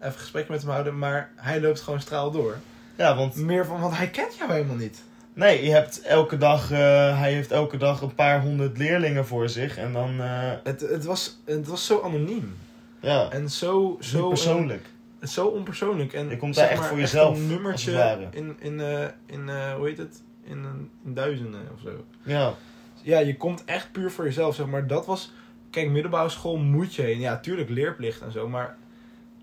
[0.00, 0.98] Even gesprek met hem houden.
[0.98, 2.56] Maar hij loopt gewoon straal door.
[2.96, 5.02] ja want Meer van, want hij kent jou helemaal niet.
[5.32, 6.78] nee, je hebt elke dag, eh,
[7.18, 9.76] hij heeft elke dag een paar honderd leerlingen voor zich.
[9.76, 12.56] En dan, eh, Het, het, was, het was zo anoniem.
[13.00, 14.86] ja, En zo, zo zo, persoonlijk.
[15.20, 16.12] eh, zo onpersoonlijk.
[16.12, 19.74] En Je komt daar echt maar, voor jezelf, een nummertje in, in, eh, in eh,
[19.74, 20.22] hoe heet het?
[20.44, 20.64] In,
[21.04, 22.04] in duizenden of zo.
[22.22, 22.54] ja,
[23.02, 24.86] Ja, je komt echt puur voor jezelf, zeg maar.
[24.86, 25.32] Dat was...
[25.70, 27.20] Kijk, middelbare school moet je heen.
[27.20, 28.48] Ja, tuurlijk leerplicht en zo.
[28.48, 28.76] Maar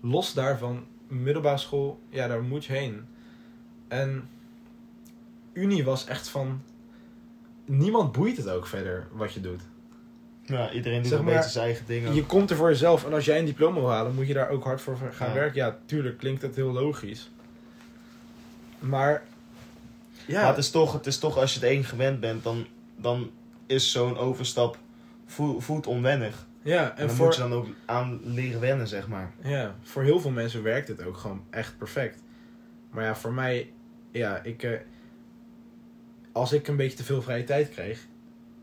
[0.00, 3.06] los daarvan, middelbare school, ja, daar moet je heen.
[3.88, 4.28] En
[5.52, 6.62] Unie was echt van...
[7.64, 9.60] Niemand boeit het ook verder wat je doet.
[10.42, 12.14] ja, iedereen doet Zeg een maar, beetje zijn eigen dingen.
[12.14, 13.04] Je komt er voor jezelf.
[13.06, 15.34] En als jij een diploma wil halen, moet je daar ook hard voor gaan Ja.
[15.34, 15.56] werken.
[15.56, 17.30] Ja, tuurlijk klinkt het heel logisch.
[18.78, 19.22] Maar...
[20.26, 22.66] Ja, Maar het is, toch, het is toch, als je het één gewend bent, dan,
[22.96, 23.30] dan
[23.66, 24.78] is zo'n overstap
[25.26, 26.46] voel- voelt onwennig.
[26.62, 27.24] ja En en dan voor...
[27.26, 29.32] moet je dan ook aan leren wennen, zeg maar.
[29.42, 32.22] Ja, voor heel veel mensen werkt het ook gewoon echt perfect.
[32.90, 33.72] Maar ja, voor mij,
[34.10, 34.62] ja, ik.
[34.62, 34.70] eh,
[36.32, 38.06] als ik een beetje te veel vrije tijd krijg,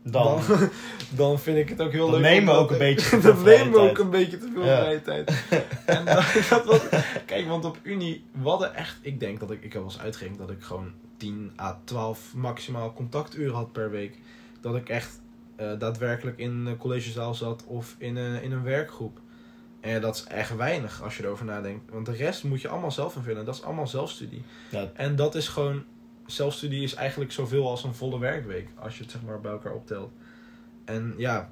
[0.02, 0.68] Dan, dan,
[1.28, 2.30] dan vind ik het ook heel Dan leuk.
[2.30, 3.90] nemen we om ook dat- een beetje Dan vrije nemen we tijd.
[3.90, 4.80] ook een beetje te veel Ja.
[4.80, 5.44] vrije tijd.
[5.86, 6.80] en dat, dat was,
[7.26, 10.00] kijk, want op Unie, we hadden echt, ik denk dat ik, ik heb wel eens
[10.00, 14.18] uitgerekend dat ik gewoon 10 à 12 maximaal contacturen had per week.
[14.60, 15.20] Dat ik echt
[15.78, 19.20] daadwerkelijk in een collegezaal zat of in een, in een werkgroep.
[19.80, 21.90] En dat is echt weinig als je erover nadenkt.
[21.90, 23.44] Want de rest moet je allemaal zelf invullen.
[23.44, 24.42] Dat is allemaal zelfstudie.
[24.70, 24.90] Ja.
[24.94, 25.84] En dat is gewoon...
[26.26, 28.68] Zelfstudie is eigenlijk zoveel als een volle werkweek.
[28.74, 30.12] Als je het zeg maar bij elkaar optelt.
[30.84, 31.50] En ja,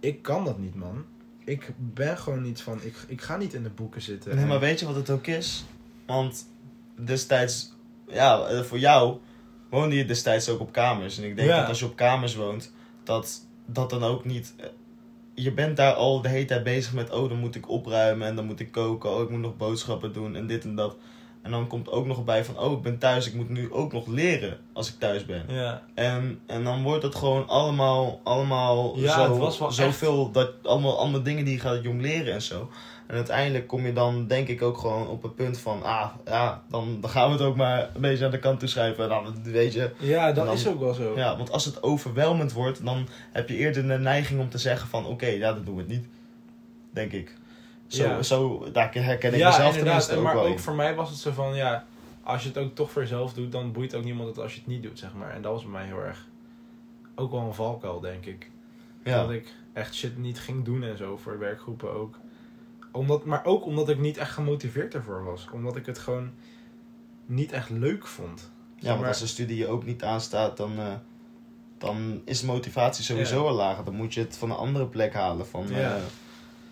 [0.00, 1.04] ik kan dat niet, man.
[1.44, 2.78] Ik ben gewoon niet van...
[2.82, 4.30] Ik, ik ga niet in de boeken zitten.
[4.34, 5.64] Nee, En- maar weet je wat het ook is?
[6.06, 6.46] Want
[7.04, 7.72] destijds,
[8.08, 9.18] ja, eh, voor jou
[9.70, 11.18] woonde je destijds ook op kamers.
[11.18, 11.58] En ik denk Ja.
[11.60, 12.72] dat als je op kamers woont,
[13.06, 14.54] dat dat dan ook niet.
[14.56, 14.66] eh,
[15.34, 18.36] Je bent daar al de hele tijd bezig met, oh, dan moet ik opruimen en
[18.36, 20.96] dan moet ik koken, oh, ik moet nog boodschappen doen en dit en dat.
[21.42, 23.92] En dan komt ook nog bij van, oh, ik ben thuis, ik moet nu ook
[23.92, 25.44] nog leren als ik thuis ben.
[25.48, 30.30] Ja, En, en dan wordt het gewoon allemaal, allemaal Ja, zo, het was wel zoveel,
[30.30, 32.70] dat, allemaal andere dingen die je gaat jong leren en zo.
[33.06, 36.62] En uiteindelijk kom je dan denk ik ook gewoon op het punt van, ah, ja,
[36.68, 39.04] dan, dan gaan we het ook maar een beetje aan de kant toe schuiven.
[39.04, 41.16] En dan, weet je, ja dat dan- is ook wel zo.
[41.16, 44.88] ja, want als het overweldigend wordt, dan heb je eerder de neiging om te zeggen
[44.88, 46.06] van, oké, ja, dat doen we het niet.
[46.90, 47.34] Denk ik.
[47.86, 48.22] Zo, Ja.
[48.22, 50.12] zo daar herken ik ja, mezelf inderdaad.
[50.14, 50.58] ook maar wel ook in.
[50.58, 51.54] voor mij was het zo van...
[51.54, 51.84] Ja,
[52.22, 53.52] als je het ook toch voor jezelf doet...
[53.52, 55.30] Dan boeit ook niemand het als je het niet doet, zeg maar.
[55.30, 56.26] En dat was bij mij heel erg...
[57.14, 58.50] Ook wel een valkuil, denk ik.
[59.04, 59.20] Ja.
[59.22, 62.18] Dat ik echt shit niet ging doen en zo voor werkgroepen ook.
[62.96, 65.48] Omdat, maar ook omdat ik niet echt gemotiveerd ervoor was.
[65.52, 66.30] Omdat ik het gewoon...
[67.26, 68.50] niet echt leuk vond.
[68.78, 70.92] Ja, want maar- als de studie je ook niet aanstaat, dan, eh,
[71.78, 73.84] dan is de motivatie sowieso al lager.
[73.84, 75.46] Dan moet je het van een andere plek halen.
[75.46, 75.94] Van, eh,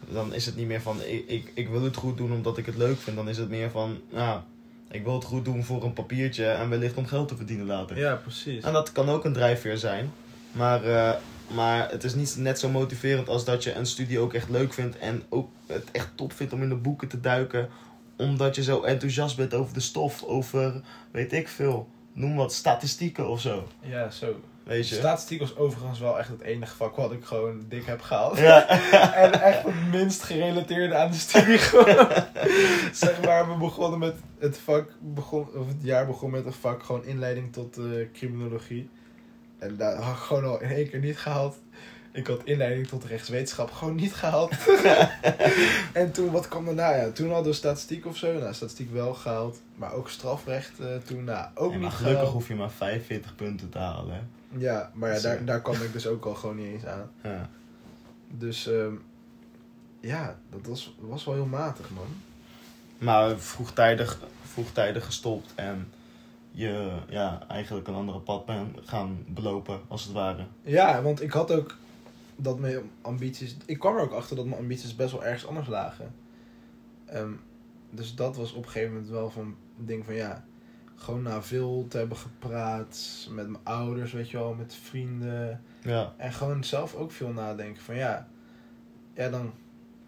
[0.09, 2.67] dan is het niet meer van, ik, ik, ik wil het goed doen omdat ik
[2.67, 3.17] het leuk vind.
[3.17, 4.45] Dan is het meer van, ja,
[4.91, 7.99] ik wil het goed doen voor een papiertje en wellicht om geld te verdienen later.
[7.99, 8.65] Ja, precies.
[8.65, 10.13] En dat kan ook een drijfveer zijn.
[10.53, 11.15] Maar, eh,
[11.47, 14.73] maar het is niet net zo motiverend als dat je een studie ook echt leuk
[14.73, 14.99] vindt.
[14.99, 17.69] En ook het echt top vindt om in de boeken te duiken.
[18.17, 20.23] Omdat je zo enthousiast bent over de stof.
[20.23, 20.81] Over,
[21.11, 23.69] weet ik veel, noem wat, statistieken of zo.
[23.81, 24.41] Ja, zo.
[24.65, 24.95] Weet je?
[24.95, 28.39] Statistiek was overigens wel echt het enige vak wat ik gewoon dik heb gehaald.
[28.39, 28.69] Ja,
[29.25, 32.09] En echt het minst gerelateerde aan de studie gewoon.
[32.93, 36.83] zeg maar, we begonnen met het vak, begon, of het jaar begon met een vak
[36.83, 38.91] gewoon inleiding tot eh, criminologie.
[39.65, 41.57] En daar had ik gewoon al in één keer niet gehaald.
[42.13, 44.51] Ik had inleiding tot rechtswetenschap gewoon niet gehaald.
[45.93, 46.95] en toen, wat kwam daarna?
[46.95, 48.33] Ja, toen hadden we statistiek of zo.
[48.39, 49.61] Nou, statistiek wel gehaald.
[49.77, 52.33] Maar ook strafrecht eh, toen, nou, ook Ja, maar niet gelukkig gehaald.
[52.33, 54.15] hoef je maar 45 punten te halen.
[54.15, 54.21] hè.
[54.59, 55.29] Ja, maar ja, Zo.
[55.29, 57.11] daar, daar kwam ik dus ook al gewoon niet eens aan.
[57.23, 57.49] Ja.
[58.29, 58.93] Dus ehm,
[60.01, 62.07] ja, dat was, was wel heel matig, man.
[62.99, 64.19] Maar vroegtijdig,
[64.53, 65.93] vroegtijdig gestopt en
[66.55, 70.45] je ja, eigenlijk een andere pad bent gaan belopen, als het ware.
[70.63, 71.77] Ja, want ik had ook
[72.37, 73.57] dat mijn ambities...
[73.67, 76.15] Ik kwam er ook achter dat mijn ambities best wel ergens anders lagen.
[77.07, 77.33] Ehm,
[77.91, 80.45] dus dat was op een gegeven moment wel van een ding van ja...
[80.97, 85.63] Gewoon na veel te hebben gepraat met mijn ouders, weet je wel, met vrienden.
[85.83, 86.15] Ja.
[86.17, 88.29] En gewoon zelf ook veel nadenken van ja...
[89.15, 89.53] Ja, dan...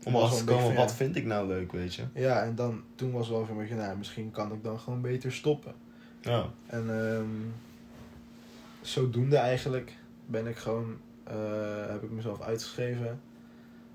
[0.05, 2.05] Om was erachter te komen, wat vind ik nou leuk, weet je?
[2.15, 2.43] ja.
[2.43, 5.75] en dan, toen was wel van, nou, misschien kan ik dan gewoon beter stoppen.
[6.27, 6.47] Ja.
[6.67, 7.27] En ehm,
[8.81, 11.35] zodoende eigenlijk ben ik gewoon, eh,
[11.89, 13.21] heb ik mezelf uitgeschreven.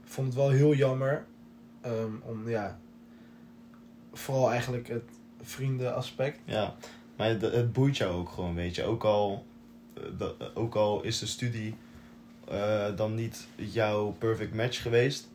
[0.03, 1.25] Vond het wel heel jammer.
[1.81, 2.79] ehm, om, ja,
[4.13, 5.03] vooral eigenlijk het
[5.41, 6.39] vriendenaspect.
[6.45, 6.75] Ja,
[7.15, 8.83] maar het, het boeit jou ook gewoon, weet je.
[8.83, 9.45] Ook al,
[10.19, 11.75] eh, ook al is de studie
[12.47, 15.29] eh, dan niet jouw perfect match geweest.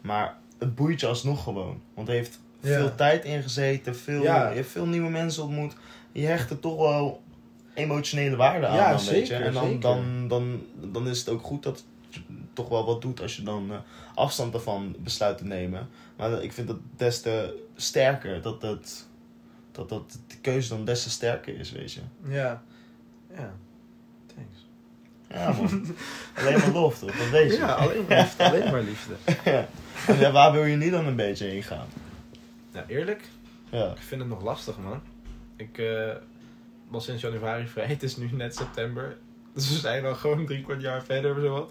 [0.00, 1.80] Maar het boeit je alsnog gewoon.
[1.94, 2.68] Want er heeft Ja.
[2.78, 4.48] veel tijd ingezeten, veel, Ja.
[4.48, 5.74] je hebt veel nieuwe mensen ontmoet.
[6.12, 7.22] Je hecht er toch wel
[7.74, 9.34] emotionele waarde aan, Ja, dan, weet je.
[9.34, 9.80] En dan, zeker.
[9.80, 13.42] dan, dan, dan is het ook goed dat het toch wel wat doet als je
[13.42, 13.76] dan eh,
[14.14, 15.88] afstand ervan besluit te nemen.
[16.16, 19.06] Maar ik vind het des te sterker dat het
[19.72, 22.00] dat, dat de keuze dan des te sterker is, weet je.
[22.28, 22.62] Ja,
[23.34, 23.52] ja,
[24.26, 24.66] thanks.
[25.28, 25.86] Ja, man.
[26.36, 27.16] alleen maar lof, toch?
[27.16, 27.58] Dat weet je.
[27.58, 28.44] Ja, alleen maar liefde.
[28.44, 29.14] alleen maar liefde.
[30.18, 31.86] Ja, waar wil je nu dan een beetje heen gaan?
[32.72, 33.22] Nou, eerlijk,
[33.70, 33.90] Ja.
[33.90, 35.00] ik vind het nog lastig, man.
[35.60, 36.10] Ik eh,
[36.88, 37.86] was sinds januari vrij.
[37.86, 39.16] Het is nu net september.
[39.54, 41.70] Dus we zijn al gewoon drie kwart jaar verder of zo wat.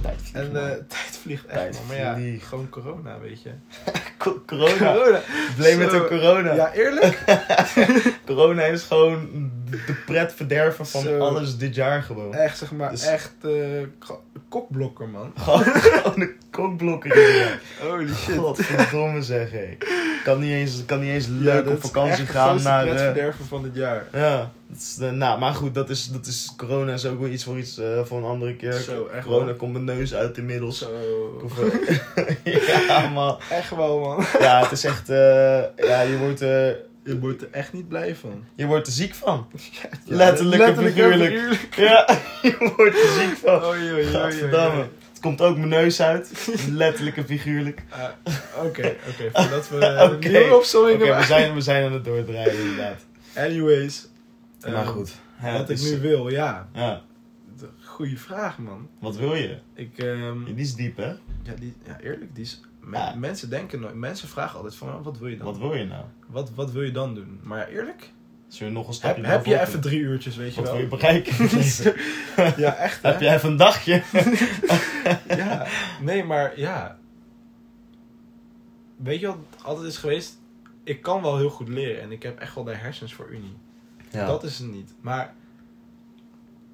[0.00, 1.80] Tijd vliegt, En eh, tijd vliegt echt, Tijd.
[1.88, 3.50] Maar ja, gewoon corona, weet je.
[4.18, 4.92] Co- corona.
[4.92, 5.20] Corona.
[5.56, 6.54] Blame met de corona.
[6.54, 7.24] Ja, eerlijk?
[8.26, 11.18] Corona is gewoon de pret verderven van Zo.
[11.18, 12.34] alles dit jaar gewoon.
[12.34, 13.50] Echt, zeg maar, Dus- echt eh,
[13.98, 15.32] ko- kokblokker, man.
[15.38, 17.58] Gewoon, gewoon een kokblokker.
[17.80, 19.76] Holy Godverdomme zeg, hé.
[20.24, 22.82] Kan niet eens, kan niet eens leuk op vakantie de gaan naar...
[22.86, 24.04] eh, pretverderver van dit jaar.
[24.12, 27.28] Ja, dat is de, nou, maar goed, dat is, dat is, corona is ook wel
[27.28, 28.72] iets voor iets eh, voor een andere keer.
[28.72, 29.54] Zo, echt corona wel.
[29.54, 30.78] komt mijn neus uit inmiddels.
[30.78, 30.88] Zo.
[32.44, 32.46] Eh,
[32.88, 33.38] ja, man.
[33.50, 34.24] Echt wel, man.
[34.40, 35.16] Ja, het is echt, eh,
[35.76, 36.68] ja, je wordt, eh,
[37.06, 38.44] Je wordt er echt niet blij van.
[38.54, 39.46] je wordt er ziek van.
[39.82, 41.32] Ja, Letterlijk en figuurlijk.
[41.76, 43.64] Ja, je wordt er ziek van.
[43.64, 44.78] Oei, oei, oei, oei, Godverdamme.
[44.78, 44.88] oei.
[45.10, 46.48] Het komt ook mijn neus uit.
[46.70, 47.82] Letterlijk en figuurlijk.
[48.64, 49.30] Oké, oké.
[49.32, 49.86] Voordat we Oké.
[49.86, 53.06] een nieuwe Oké, opzomming we, zijn, we zijn aan het doordraaien inderdaad.
[53.36, 54.08] Anyways.
[54.60, 55.12] maar ehm, goed.
[55.42, 56.68] Ja, wat ik is- nu wil, ja.
[56.74, 57.02] Ja,
[57.84, 58.88] Goeie vraag, man.
[59.00, 59.58] wat wil je?
[59.74, 61.08] Ik, ehm, Die is diep, hè?
[61.42, 62.60] ja, die, ja, eerlijk, die is...
[62.92, 63.14] Ja.
[63.14, 63.94] Mensen denken nooit...
[63.94, 65.46] Mensen vragen altijd van, wat wil je dan?
[65.46, 66.04] Wat wil je nou?
[66.26, 67.40] Wat, wat wil je dan doen?
[67.42, 68.12] Maar ja, eerlijk...
[68.48, 70.60] Zullen we nog een Heb, stapje heb je even drie uurtjes, weet je?
[70.60, 70.72] Wat wel?
[70.72, 71.34] wil je bereiken?
[72.64, 73.10] ja, echt, hè?
[73.10, 74.02] Heb jij even een dagje?
[75.36, 75.66] Ja,
[76.00, 76.98] nee, maar ja.
[78.96, 80.38] Weet je wat het altijd is geweest?
[80.84, 83.56] Ik kan wel heel goed leren en ik heb echt wel de hersens voor Unie.
[84.10, 84.26] Ja.
[84.26, 84.94] Dat is het niet.
[85.00, 85.34] Maar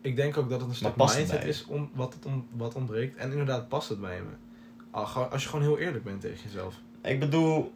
[0.00, 1.48] ik denk ook dat het een stuk mindset bij je?
[1.48, 3.16] is om, wat, het om, wat ontbreekt.
[3.16, 4.51] En inderdaad past het bij me.
[4.92, 6.74] Gewoon- als je gewoon heel eerlijk bent tegen jezelf.
[7.02, 7.72] Ik bedoel,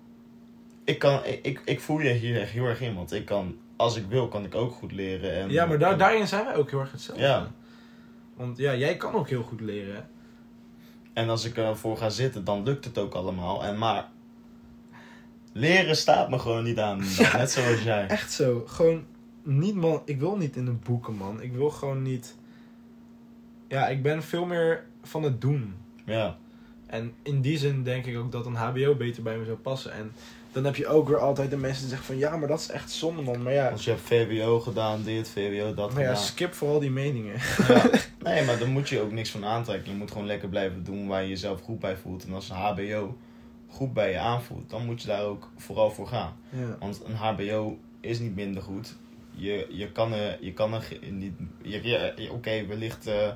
[0.85, 2.95] ik, kan, ik, ik, voel je hier echt heel erg in.
[2.95, 5.33] Want ik kan, als ik wil, kan ik ook goed leren.
[5.35, 7.23] En, ja, maar daar, en- daarin zijn wij ook heel erg hetzelfde.
[7.25, 7.51] Ja.
[8.37, 10.09] Want ja, jij kan ook heel goed leren.
[11.13, 13.65] En als ik ervoor ga zitten, dan lukt het ook allemaal.
[13.65, 14.09] En maar,
[15.53, 16.99] leren staat me gewoon niet aan.
[17.33, 18.07] Net zoals jij.
[18.07, 18.63] Echt zo.
[18.67, 19.05] Gewoon
[19.43, 20.03] niet man.
[20.05, 21.43] Ik wil niet in de boeken man.
[21.43, 22.37] Ik wil gewoon niet.
[23.69, 25.75] Ja, ik ben veel meer van het doen.
[26.05, 26.37] Ja,
[26.87, 29.93] En in die zin denk ik ook dat een HBO beter bij me zou passen.
[29.93, 30.13] En
[30.53, 32.69] dan heb je ook weer altijd de mensen die zeggen van ja, maar dat is
[32.69, 33.43] echt zonde man.
[33.43, 36.23] Maar ja, Als je hebt VWO gedaan, dit, VWO, dat maar ja gedaan.
[36.25, 37.35] skip vooral die meningen.
[37.69, 37.83] Ja.
[38.23, 39.93] Nee, maar dan moet je ook niks van aantrekken.
[39.93, 42.25] Je moet gewoon lekker blijven doen waar je jezelf goed bij voelt.
[42.27, 43.17] En als een HBO
[43.69, 46.33] goed bij je aanvoelt, dan moet je daar ook vooral voor gaan.
[46.51, 46.77] Ja.
[46.81, 48.97] Want een HBO is niet minder goed.
[49.31, 51.33] Je, je kan er, je kan er niet.
[51.63, 53.29] Je, je- je- Oké, wellicht, eh,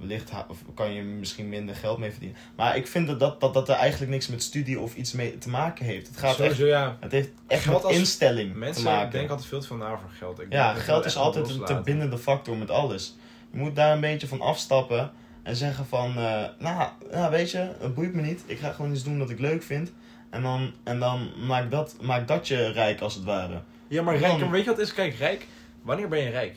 [0.00, 0.30] wellicht
[0.74, 2.38] kan je misschien minder geld mee verdienen.
[2.56, 5.38] Maar ik vind dat dat, dat dat er eigenlijk niks met studie of iets mee
[5.38, 6.06] te maken heeft.
[6.06, 6.96] Het, gaat echt, Sowieso ja.
[7.00, 9.10] het heeft echt Geld met als- instelling Mensen te maken.
[9.10, 10.40] denken altijd veel te veel na over geld.
[10.40, 11.74] Ik Ja, denk dat geld is echt altijd een loslaten.
[11.74, 13.16] verbindende factor met alles.
[13.52, 15.10] Je moet daar een beetje van afstappen
[15.42, 18.42] en zeggen van, eh, nou, nou, weet je, het boeit me niet.
[18.46, 19.92] Ik ga gewoon iets doen wat ik leuk vind.
[20.30, 23.60] En dan, en dan maakt, dat, maakt dat je rijk als het ware.
[23.88, 24.94] Ja, maar rijk, weet je wat is?
[24.94, 25.46] Kijk, rijk.
[25.82, 26.56] Wanneer ben je rijk?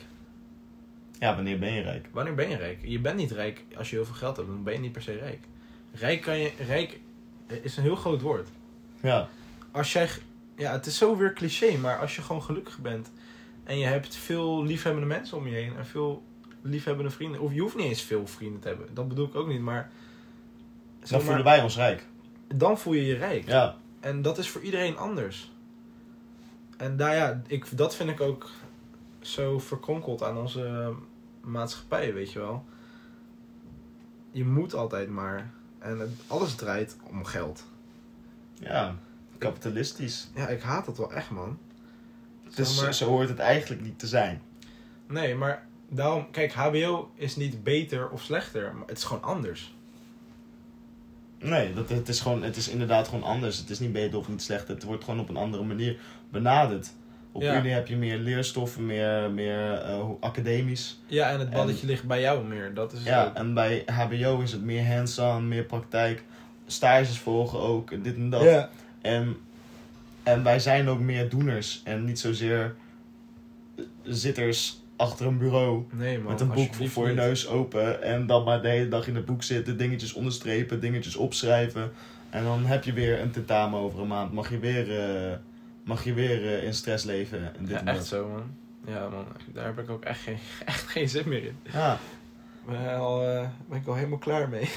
[1.18, 2.08] Ja, wanneer ben je rijk?
[2.12, 2.78] Wanneer ben je rijk?
[2.82, 5.02] Je bent niet rijk als je heel veel geld hebt, dan ben je niet per
[5.02, 5.40] se rijk.
[5.92, 7.00] Rijk, kan je, rijk
[7.62, 8.48] is een heel groot woord.
[9.02, 9.28] Ja,
[9.70, 10.08] Als jij,
[10.56, 13.10] ja, het is zo weer cliché, maar als je gewoon gelukkig bent
[13.64, 16.22] en je hebt veel liefhebbende mensen om je heen en veel
[16.62, 19.48] liefhebbende vrienden, of je hoeft niet eens veel vrienden te hebben, dat bedoel ik ook
[19.48, 19.90] niet, maar,
[21.00, 22.06] dan maar, voelen wij ons rijk.
[22.54, 23.46] dan voel je je rijk.
[23.48, 25.52] Ja, En dat is voor iedereen anders.
[26.76, 28.50] En daar, ja, ik, dat vind ik ook
[29.26, 30.92] zo verkronkeld aan onze
[31.40, 32.64] maatschappij, weet je wel.
[34.30, 35.50] Je moet altijd maar.
[35.78, 37.64] En het, alles draait om geld.
[38.60, 38.96] ja,
[39.38, 40.30] kapitalistisch.
[40.34, 41.58] Ja, ik haat dat wel echt, man.
[42.54, 44.42] Dus maar- zo hoort het eigenlijk niet te zijn.
[45.06, 49.74] Nee, maar daarom, kijk, HBO is niet beter of slechter, maar het is gewoon anders.
[51.38, 53.58] Nee, dat, het, is gewoon, het is inderdaad gewoon anders.
[53.58, 54.68] Het is niet beter of niet slecht.
[54.68, 56.92] Het wordt gewoon op een andere manier benaderd.
[57.34, 57.58] Op Ja.
[57.58, 61.00] Unie heb je meer leerstoffen, meer, meer eh, academisch.
[61.06, 62.74] Ja, en het balletje ligt bij jou meer.
[62.74, 63.34] Dat is Ja, ook.
[63.34, 66.24] en bij HBO is het meer hands-on, meer praktijk.
[66.66, 68.42] Stages volgen ook, en dit en dat.
[68.42, 68.68] Ja.
[69.00, 69.36] En,
[70.22, 71.80] en wij zijn ook meer doeners.
[71.84, 72.74] En niet zozeer
[74.02, 75.84] zitters achter een bureau.
[75.92, 76.32] Nee, man.
[76.32, 77.22] met een boek voor, je niet.
[77.22, 78.02] neus open.
[78.02, 79.76] En dan maar de hele dag in het boek zitten.
[79.78, 81.92] Dingetjes onderstrepen, dingetjes opschrijven.
[82.30, 84.32] En dan heb je weer een tentamen over een maand.
[84.32, 85.32] Mag je weer, eh,
[85.84, 87.54] mag je weer eh, in stress leven.
[87.56, 88.06] En dit Ja, en echt dat.
[88.06, 88.56] zo, man.
[88.94, 89.26] Ja, man.
[89.52, 91.56] Daar heb ik ook echt geen, echt geen zin meer in.
[91.72, 91.98] Ja,
[92.66, 94.68] ben, al, eh, ben ik al helemaal klaar mee.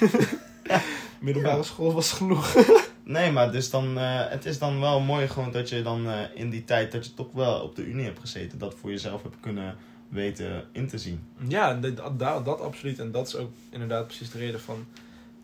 [1.19, 2.55] Middelbare school was genoeg.
[3.03, 6.49] Nee, maar dus dan, eh, het is dan wel mooi gewoon dat je dan in
[6.49, 9.35] die tijd dat je toch wel op de Unie hebt gezeten, dat voor jezelf hebt
[9.39, 9.75] kunnen
[10.09, 11.23] weten in te zien.
[11.47, 12.99] ja, dat, dat, dat absoluut.
[12.99, 14.85] En dat is ook inderdaad precies de reden van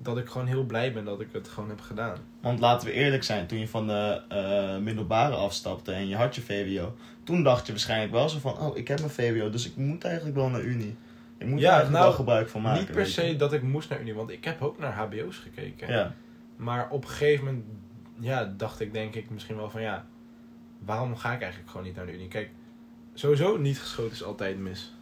[0.04, 2.18] dat ik gewoon heel blij ben dat ik het gewoon heb gedaan.
[2.42, 6.36] Want laten we eerlijk zijn, toen je van de eh, middelbare afstapte en je had
[6.36, 9.66] je VWO, toen dacht je waarschijnlijk wel zo van, oh ik heb mijn VWO, dus
[9.66, 10.96] ik moet eigenlijk wel naar Unie.
[11.38, 12.80] Ik moet Ja, er eigenlijk nou, wel gebruik van maken.
[12.80, 15.94] Niet per se dat ik moest naar Unie, want ik heb ook naar HBO's gekeken.
[15.94, 16.14] Ja,
[16.56, 17.64] Maar op een gegeven moment
[18.20, 20.06] ja, dacht ik denk ik misschien wel van ja,
[20.80, 22.28] waarom ga ik eigenlijk gewoon niet naar de Unie?
[22.28, 22.50] Kijk,
[23.14, 24.94] sowieso niet geschoten is altijd mis.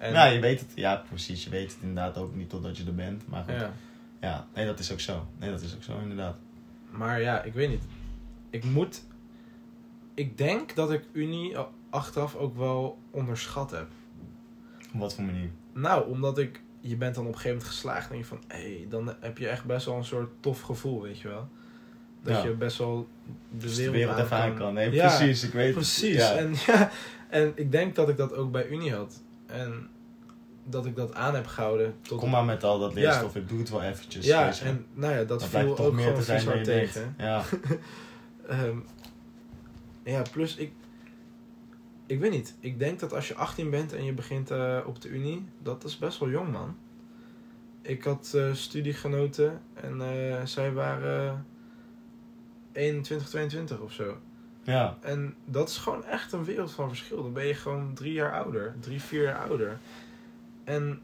[0.00, 2.84] En, nou, je weet het, ja precies, je weet het inderdaad ook niet totdat je
[2.86, 3.28] er bent.
[3.28, 3.72] Maar goed, ja.
[4.20, 4.46] ja.
[4.54, 5.26] nee dat is ook zo.
[5.38, 6.36] Nee, dat is ook zo inderdaad.
[6.90, 7.82] Maar ja, ik weet niet.
[8.50, 9.02] Ik moet.
[10.14, 11.56] Ik denk dat ik Unie
[11.90, 13.86] achteraf ook wel onderschat heb.
[14.94, 15.50] Op wat voor manier?
[15.72, 16.60] Nou, omdat ik.
[16.80, 19.14] Je bent dan op een gegeven moment geslaagd en denk je van hé, hey, dan
[19.20, 21.48] heb je echt best wel een soort tof gevoel, weet je wel.
[22.22, 22.48] Dat Ja.
[22.48, 23.08] je best wel
[23.50, 24.74] de Dus wereld, de even aan kan.
[24.74, 25.74] Nee, Ja, precies, ik weet het.
[25.74, 26.16] Precies.
[26.16, 26.34] Ja.
[26.36, 26.90] En, ja,
[27.28, 29.22] en ik denk dat ik dat ook bij Unie had.
[29.52, 29.88] En
[30.64, 31.94] dat ik dat aan heb gehouden.
[32.02, 34.26] Tot Kom maar met al dat leerstof, ik doe het wel eventjes.
[34.26, 37.14] ja, en nou ja, dat viel toch ook meer gewoon te zijn je tegen.
[37.18, 37.42] Ja.
[38.48, 38.78] Ehm,
[40.02, 40.72] ja, plus ik...
[42.06, 42.54] Ik weet niet.
[42.60, 45.84] Ik denk dat als je 18 bent en je begint eh, op de Unie, dat
[45.84, 46.76] is best wel jong, man.
[47.82, 51.46] Ik had eh, studiegenoten en eh, zij waren
[52.72, 54.16] 21, 22 of zo.
[54.62, 54.98] Ja.
[55.00, 57.22] En dat is gewoon echt een wereld van verschil.
[57.22, 59.78] Dan ben je gewoon drie jaar ouder, drie, vier jaar ouder.
[60.64, 61.00] En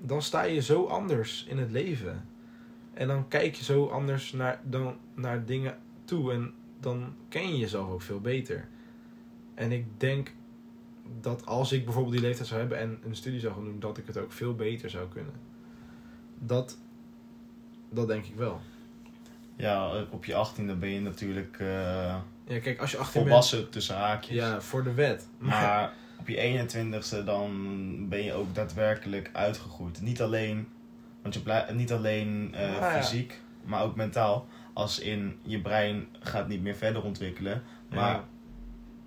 [0.00, 2.24] dan sta je zo anders in het leven.
[2.94, 6.32] En dan kijk je zo anders naar, dan, naar dingen toe.
[6.32, 8.68] En dan ken je jezelf ook veel beter.
[9.54, 10.32] En ik denk
[11.20, 13.98] dat als ik bijvoorbeeld die leeftijd zou hebben en een studie zou gaan doen, dat
[13.98, 15.32] ik het ook veel beter zou kunnen.
[16.38, 16.78] Dat,
[17.88, 18.60] dat denk ik wel.
[19.56, 22.16] ja, op je achttiende ben je natuurlijk eh,
[22.46, 23.26] Ja, kijk, als je 18 bent.
[23.26, 24.36] volwassen tussen haakjes.
[24.36, 25.28] Ja, voor de wet.
[25.38, 30.00] Maar op je 21ste dan ben je ook daadwerkelijk uitgegroeid.
[30.00, 30.68] Niet alleen,
[31.22, 33.02] want je niet alleen eh, Ah, ja.
[33.02, 34.46] fysiek, maar ook mentaal.
[34.72, 37.62] Als in je brein gaat niet meer verder ontwikkelen.
[37.90, 38.24] Maar Ja.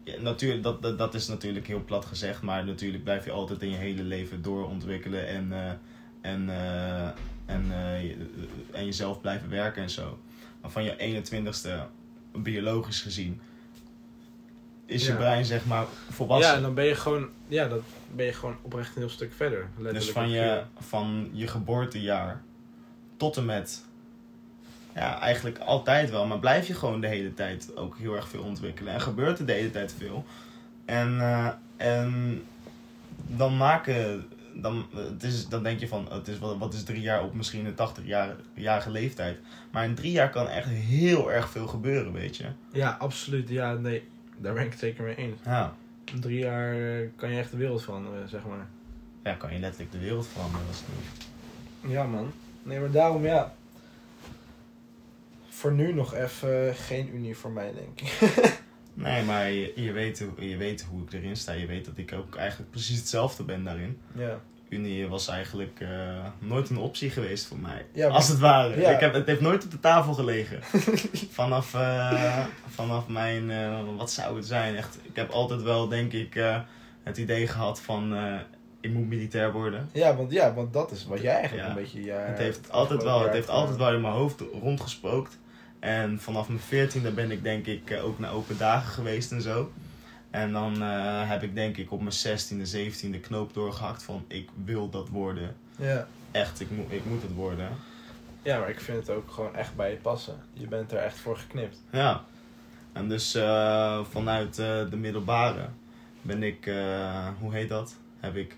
[0.04, 2.42] ja, natuurlijk, dat, dat, dat is natuurlijk heel plat gezegd.
[2.42, 5.28] Maar natuurlijk blijf je altijd in je hele leven doorontwikkelen.
[5.28, 5.72] En, eh,
[6.32, 7.08] en, eh,
[7.46, 7.72] en,
[8.72, 10.20] en jezelf blijven werken en zo.
[10.62, 11.70] Maar van je 21ste
[12.32, 13.42] biologisch gezien,
[14.86, 15.18] is je Ja.
[15.18, 16.56] brein zeg maar Ja, volwassen.
[16.56, 17.80] en dan ben je gewoon, ja, dan
[18.16, 19.60] ben je gewoon oprecht een heel stuk verder.
[19.76, 22.42] dus letterlijk van en je, van je geboortejaar
[23.18, 23.84] tot en met,
[24.96, 28.44] ja, eigenlijk altijd wel, maar blijf je gewoon de hele tijd ook heel erg veel
[28.44, 28.94] ontwikkelen.
[28.94, 30.26] En gebeurt er de hele tijd veel.
[30.86, 32.42] En, eh, en
[33.28, 37.02] dan maken, dan, het is, dan denk je van, het is, wat, wat is drie
[37.02, 39.40] jaar op misschien een 80-jarige leeftijd.
[39.72, 42.46] Maar in drie jaar kan echt heel erg veel gebeuren, weet je.
[42.72, 43.50] Ja, absoluut.
[43.50, 45.40] Ja, nee, daar ben ik het zeker mee eens.
[45.46, 45.76] Ja.
[46.14, 48.68] In drie jaar eh, kan je echt de wereld veranderen, zeg maar.
[49.24, 50.66] Ja, kan je letterlijk de wereld veranderen.
[50.66, 51.92] Dat is niet.
[51.92, 52.32] Ja, man.
[52.64, 53.54] Nee, maar daarom, ja.
[55.50, 58.18] Voor nu nog even geen unie voor mij, denk ik.
[59.04, 61.52] Nee, maar je, je, weet, hoe- je weet hoe ik erin sta.
[61.52, 63.98] Je weet dat ik ook eigenlijk precies hetzelfde ben daarin.
[64.16, 64.40] Ja.
[64.70, 65.90] Unie was eigenlijk eh,
[66.40, 67.86] nooit een optie geweest voor mij.
[67.94, 68.82] Ja, maar- Als het ware.
[68.82, 68.90] Ja.
[68.90, 70.60] Ik heb, het heeft nooit op de tafel gelegen.
[71.40, 74.76] vanaf, eh, vanaf mijn, eh, wat zou het zijn?
[74.76, 76.34] Echt, ik heb altijd wel, denk ik,
[77.04, 78.16] het idee gehad van,
[78.82, 79.90] ik moet militair worden.
[79.94, 81.70] Ja, want, ja, want dat is wat jij eigenlijk Ja.
[81.70, 82.04] een beetje...
[82.04, 85.40] Ja, het heeft altijd wel, het heeft altijd wel in mijn hoofd rondgespookt.
[85.80, 89.42] En vanaf mijn veertiende ben ik denk ik eh, ook naar open dagen geweest en
[89.42, 89.72] zo.
[90.30, 94.50] En dan eh, heb ik denk ik op mijn zestiende, zeventiende knoop doorgehakt van ik
[94.64, 95.56] wil dat worden.
[95.78, 96.08] Ja.
[96.32, 97.70] Echt, ik, moet ik moet het worden.
[98.42, 100.36] ja, maar ik vind het ook gewoon echt bij je passen.
[100.54, 101.82] Je bent er echt voor geknipt.
[101.92, 102.24] Ja.
[102.94, 105.70] En dus eh, vanuit de middelbare
[106.22, 106.72] ben ik,
[107.40, 107.96] hoe heet dat?
[108.20, 108.58] Heb ik.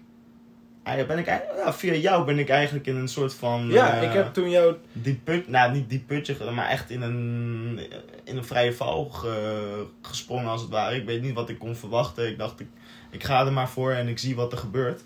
[0.84, 3.68] Ah, ben ik eigenlijk- via jou ben ik eigenlijk in een soort van.
[3.70, 4.76] Ja, eh, ik heb toen jou...
[4.94, 7.80] diep put, nou niet diep putje, maar echt in een,
[8.24, 10.96] in een vrije val ge- gesprongen als het ware.
[10.96, 12.28] Ik weet niet wat ik kon verwachten.
[12.28, 12.68] Ik dacht, ik,
[13.10, 15.04] ik ga er maar voor en ik zie wat er gebeurt.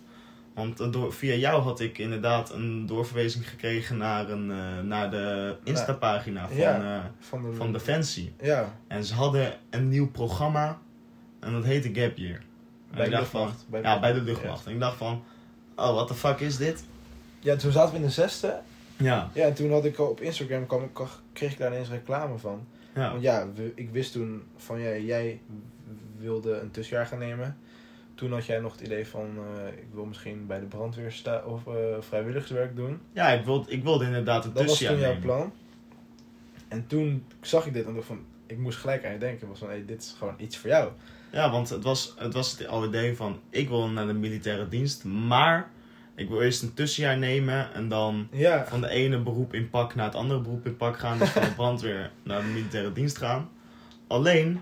[0.54, 5.12] Want eh, door, via jou had ik inderdaad een doorverwijzing gekregen naar, een, eh, naar
[5.12, 7.12] de Insta-pagina van, Ja.
[7.20, 8.34] Van, de, van Defensie.
[8.42, 10.80] Ja, En ze hadden een nieuw programma
[11.40, 12.36] en dat heette Gap Year.
[12.38, 12.44] En
[12.96, 13.70] bij ik de dacht van, luchtmacht.
[13.70, 14.66] Bij de ja, bij de luchtmacht, luchtmacht.
[14.66, 15.24] En ik dacht van,
[15.76, 16.84] oh, what the fuck is dit?
[17.40, 17.56] Ja.
[17.56, 18.60] toen zaten we in de zesde.
[18.98, 20.92] Ja, Ja, en toen had ik op Instagram, kwam,
[21.34, 22.68] kreeg ik daar ineens reclame van.
[22.96, 23.10] ja.
[23.10, 25.42] Want ja, ik wist toen van ja, jij
[26.18, 27.58] wilde een tussenjaar gaan nemen.
[28.16, 31.46] Toen had jij nog het idee van eh, ik wil misschien bij de brandweer staan
[31.46, 33.00] of eh, vrijwilligerswerk doen.
[33.12, 35.28] Ja, ik wilde, ik wilde inderdaad een Dat was tussenjaar toen jouw nemen.
[35.28, 35.54] plan.
[36.68, 39.48] En toen zag ik dit en dacht van ik moest gelijk aan je denken.
[39.48, 40.92] was van hey, dit is gewoon iets voor jou.
[41.32, 44.68] Ja, want het was, het was het al idee van, ik wil naar de militaire
[44.68, 45.70] dienst, maar
[46.16, 49.96] ik wil eerst een tussenjaar nemen en dan Ja, van de ene beroep in pak
[49.96, 51.18] naar het andere beroep in pak gaan.
[51.18, 53.50] Dus van de brandweer naar de militaire dienst gaan.
[54.08, 54.62] Alleen,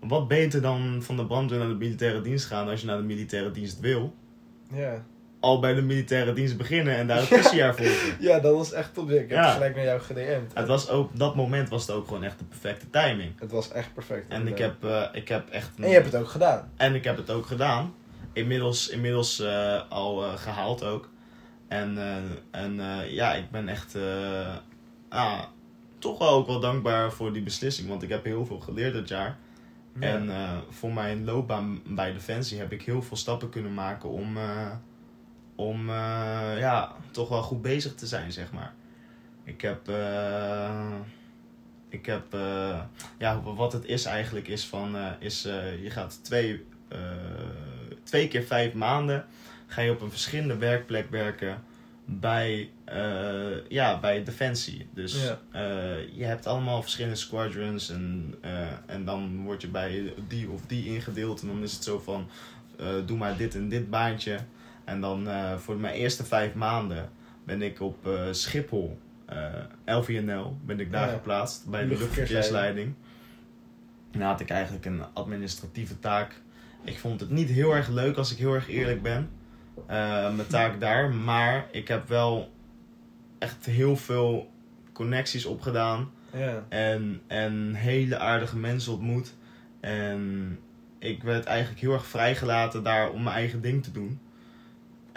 [0.00, 3.02] wat beter dan van de brandweer naar de militaire dienst gaan als je naar de
[3.02, 4.14] militaire dienst wil?
[4.72, 5.04] ja.
[5.40, 8.16] Al bij de militaire dienst beginnen en daar een tussenjaar volgen.
[8.18, 9.10] ja, dat was echt top.
[9.10, 9.50] Ik heb Ja.
[9.52, 10.54] gelijk naar jou gedM'd.
[10.54, 13.32] Het was ook, dat moment was het ook gewoon echt de perfecte timing.
[13.40, 14.28] Het was echt perfect.
[14.32, 15.70] En ik heb, eh, ik heb echt...
[15.78, 16.70] een- en je hebt het ook gedaan.
[16.76, 17.94] En ik heb het ook gedaan.
[18.32, 21.08] Inmiddels, inmiddels eh, al eh, gehaald ook.
[21.68, 21.98] En,
[22.50, 23.96] en ja, ik ben echt
[25.08, 25.42] ah,
[25.98, 27.88] toch wel ook wel dankbaar voor die beslissing.
[27.88, 29.36] Want ik heb heel veel geleerd dit jaar.
[30.00, 30.30] En
[30.70, 34.36] voor mijn loopbaan bij Defensie heb ik heel veel stappen kunnen maken om,
[35.60, 38.72] om eh, ja, toch wel goed bezig te zijn, zeg maar.
[39.44, 40.94] Ik heb, eh,
[41.88, 42.80] ik heb eh,
[43.18, 45.42] ja, wat het is eigenlijk is van, is
[45.82, 46.64] je gaat twee,
[48.02, 49.24] twee keer vijf maanden
[49.66, 51.62] ga je op een verschillende werkplek werken
[52.04, 52.70] bij,
[53.68, 54.88] ja, bij Defensie.
[54.94, 55.38] Dus Ja.
[56.12, 58.34] je hebt allemaal verschillende squadrons en,
[58.86, 61.42] en dan word je bij die of die ingedeeld.
[61.42, 62.28] En dan is het zo van,
[63.06, 64.38] doe maar dit en dit baantje.
[64.90, 67.08] En dan eh, voor mijn eerste vijf maanden
[67.44, 69.36] ben ik op eh, Schiphol, eh
[69.86, 71.12] LVNL, ben ik daar Ja.
[71.12, 72.94] geplaatst bij de Luchtverkeersleiding.
[74.10, 76.40] En dan had ik eigenlijk een administratieve taak.
[76.84, 79.30] Ik vond het niet heel erg leuk als ik heel erg eerlijk ben.
[79.86, 81.10] eh, mijn taak daar.
[81.14, 82.52] Maar ik heb wel
[83.38, 84.50] echt heel veel
[84.92, 86.10] connecties opgedaan.
[86.32, 86.64] Ja.
[86.68, 89.34] En, en hele aardige mensen ontmoet.
[89.80, 90.58] En
[90.98, 94.20] ik werd eigenlijk heel erg vrijgelaten daar om mijn eigen ding te doen.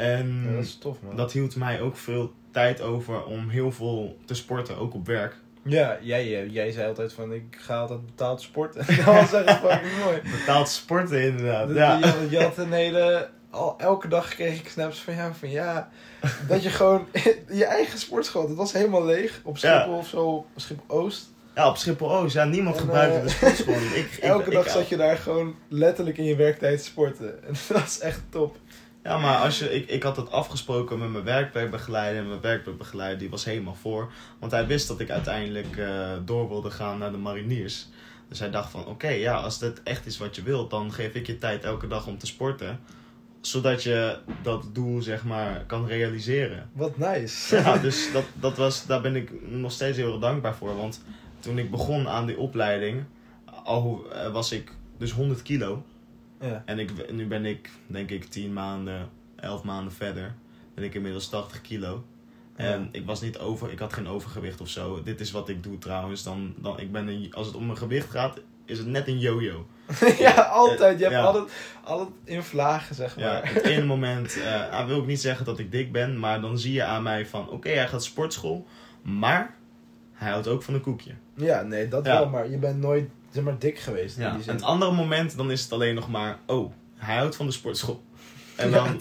[0.04, 1.16] En ja, dat is tof man.
[1.16, 5.36] dat hield mij ook veel tijd over om heel veel te sporten, ook op werk.
[5.66, 8.86] Ja, jij, eh, jij zei altijd van ik ga altijd betaald sporten.
[8.96, 10.22] dat was echt fucking mooi.
[10.40, 11.68] Betaald sporten inderdaad.
[11.68, 11.98] Dat- Ja.
[11.98, 13.30] Je, je had een hele...
[13.50, 15.90] Al, elke dag kreeg ik snaps van jou van ja...
[16.48, 17.08] Dat je gewoon
[17.52, 18.48] je eigen sportschool...
[18.48, 19.42] Het was helemaal leeg.
[19.44, 20.46] Op Schiphol of zo.
[20.56, 21.30] Schiphol Oost.
[21.56, 22.34] ja, op Schiphol Oost.
[22.34, 23.74] Ja, niemand En, gebruikte eh, de sportschool.
[23.76, 27.44] Ik, ik, Elke ik- dag zat je daar gewoon letterlijk in je werktijd te sporten.
[27.44, 28.58] En dat is echt top.
[29.04, 32.22] Ja, maar als je, ik, ik had het afgesproken met mijn werkwerkbegeleider.
[32.22, 34.12] En mijn werkwerkbegeleider die was helemaal voor.
[34.40, 37.88] Want hij wist dat ik uiteindelijk eh, door wilde gaan naar de mariniers.
[38.30, 41.14] Dus hij dacht van, oké, ja, als dit echt is wat je wilt, dan geef
[41.14, 42.80] ik je tijd elke dag om te sporten.
[43.42, 46.70] Zodat je dat doel, zeg maar, kan realiseren.
[46.74, 47.56] Wat nice.
[47.56, 50.76] Ja, dus dat, dat was, daar ben ik nog steeds heel erg dankbaar voor.
[50.76, 51.04] Want
[51.40, 53.04] toen ik begon aan die opleiding,
[53.64, 55.84] al eh, was ik dus 100 kilo.
[56.44, 56.64] Ja.
[56.66, 60.34] En ik, nu ben ik, denk ik, 10 maanden, 11 maanden verder.
[60.74, 62.04] Ben ik inmiddels 80 kilo.
[62.56, 62.88] En Ja.
[62.92, 65.04] ik was niet over, ik had geen overgewicht of zo.
[65.04, 66.24] Dit is wat ik doe trouwens.
[66.24, 69.20] Dan, dan, ik ben een, als het om mijn gewicht gaat, is het net een
[69.20, 69.68] yo-yo.
[70.20, 70.98] ja, altijd.
[71.00, 71.24] Je hebt Ja.
[71.24, 71.52] altijd,
[71.84, 73.54] altijd in vlagen, zeg Ja, maar.
[73.54, 74.38] het ene moment
[74.72, 77.26] ah, wil ik niet zeggen dat ik dik ben, maar dan zie je aan mij
[77.26, 78.68] van, oké, hij gaat sportschool,
[79.02, 79.56] maar
[80.14, 81.12] hij houdt ook van een koekje.
[81.36, 82.20] Ja, nee, dat Ja.
[82.20, 84.18] wel, maar je bent nooit zeg maar, dik geweest.
[84.18, 84.32] in Ja.
[84.46, 87.52] En het andere moment, dan is het alleen nog maar, oh, hij houdt van de
[87.52, 88.04] sportschool.
[88.56, 89.00] En Ja, dan,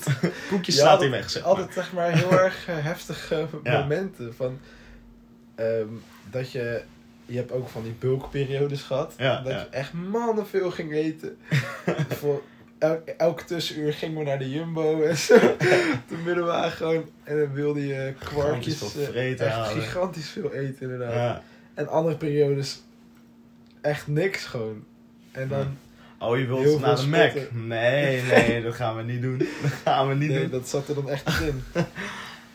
[0.49, 1.51] koekjes Ja, slaat hij weg, zeg maar.
[1.51, 3.81] Altijd zeg maar heel erg eh, heftige Ja.
[3.81, 4.35] momenten.
[4.35, 4.59] Van,
[5.55, 5.87] ehm,
[6.31, 6.83] dat je,
[7.27, 9.15] je hebt ook van die bulkperiodes gehad.
[9.19, 11.37] Ja, dat je echt mannen veel ging eten.
[12.21, 12.43] Voor
[12.79, 15.39] elk, elk tussenuur gingen we naar de Jumbo en zo.
[16.09, 18.75] Toen wilden we gewoon, en dan wilde je kwarkjes.
[18.75, 19.83] Gigantisch veel eh, vreten echt halen.
[19.83, 21.15] gigantisch veel eten inderdaad.
[21.15, 21.43] Ja.
[21.75, 22.83] En andere periodes
[23.83, 24.85] echt niks gewoon.
[25.33, 25.77] En dan,
[26.19, 27.33] Oh, je wilt naar de Mac?
[27.53, 29.39] Nee, nee, dat gaan we niet doen.
[29.63, 30.51] Dat gaan we niet nee, doen.
[30.51, 31.63] dat zat er dan echt niet in.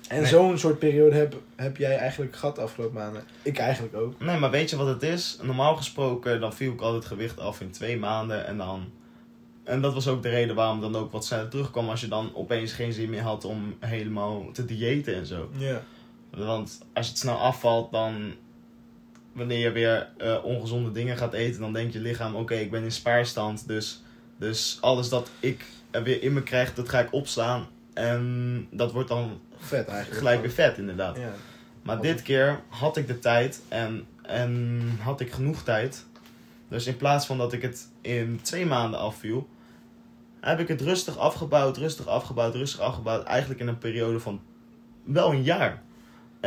[0.07, 0.30] En Nee.
[0.30, 3.23] zo'n soort periode heb, heb jij eigenlijk gehad de afgelopen maanden.
[3.41, 4.19] Ik eigenlijk ook.
[4.19, 5.38] Nee, maar weet je wat het is?
[5.41, 8.45] Normaal gesproken, dan viel ik altijd gewicht af in twee maanden.
[8.45, 8.91] En dan...
[9.63, 11.89] En dat was ook de reden waarom dan ook wat sneller terugkwam.
[11.89, 15.49] Als je dan opeens geen zin meer had om helemaal te diëten en zo.
[15.57, 15.82] Ja.
[16.30, 18.34] Want als je het snel afvalt, dan...
[19.38, 22.36] Wanneer je weer eh, ongezonde dingen gaat eten, dan denkt je lichaam...
[22.36, 24.02] Oké, ik ben in spaarstand, dus,
[24.38, 27.68] dus alles dat ik er weer in me krijg, dat ga ik opslaan.
[27.94, 30.18] En dat wordt dan Vet eigenlijk.
[30.18, 31.18] gelijk weer vet, inderdaad.
[31.18, 31.34] Ja.
[31.82, 36.06] Maar dit keer had ik de tijd en, en had ik genoeg tijd.
[36.70, 39.48] Dus in plaats van dat ik het in twee maanden afviel,
[40.40, 43.24] heb ik het rustig afgebouwd, rustig afgebouwd, rustig afgebouwd.
[43.24, 44.42] Eigenlijk in een periode van
[45.04, 45.84] wel een jaar.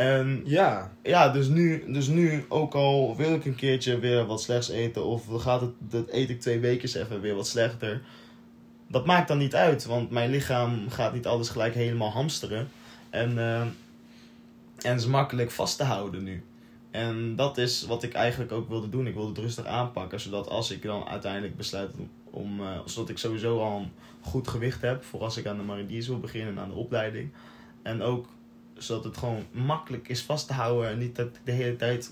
[0.01, 0.91] En Ja.
[1.03, 5.05] ja, dus nu, dus nu ook al wil ik een keertje weer wat slechts eten,
[5.05, 8.01] of gaat het, dat eet ik twee weken even weer wat slechter.
[8.87, 12.69] Dat maakt dan niet uit, want mijn lichaam gaat niet alles gelijk helemaal hamsteren.
[13.09, 13.61] En, eh,
[14.81, 16.43] en is makkelijk vast te houden nu.
[16.91, 19.07] En dat is wat ik eigenlijk ook wilde doen.
[19.07, 23.09] Ik wilde het rustig aanpakken, zodat als ik dan uiteindelijk besluit om, om eh, zodat
[23.09, 23.91] ik sowieso al een
[24.21, 27.31] goed gewicht heb voor als ik aan de mariniers wil beginnen en aan de opleiding.
[27.83, 28.27] En ook
[28.81, 30.89] zodat het gewoon makkelijk is vast te houden.
[30.89, 32.11] En niet dat ik de hele tijd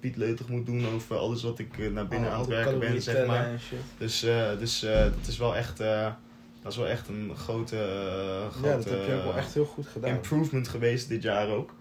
[0.00, 2.78] Piet Leutig moet doen over alles wat ik eh, naar binnen Al- aan het werken
[2.78, 3.60] ben, zeg maar.
[3.98, 5.78] Dus, eh, dus eh, dat is wel echt,
[6.62, 7.76] dat is wel echt een grote,
[8.50, 10.10] grote Ja, dat heb je ook wel echt heel goed gedaan.
[10.10, 11.74] improvement geweest dit jaar ook.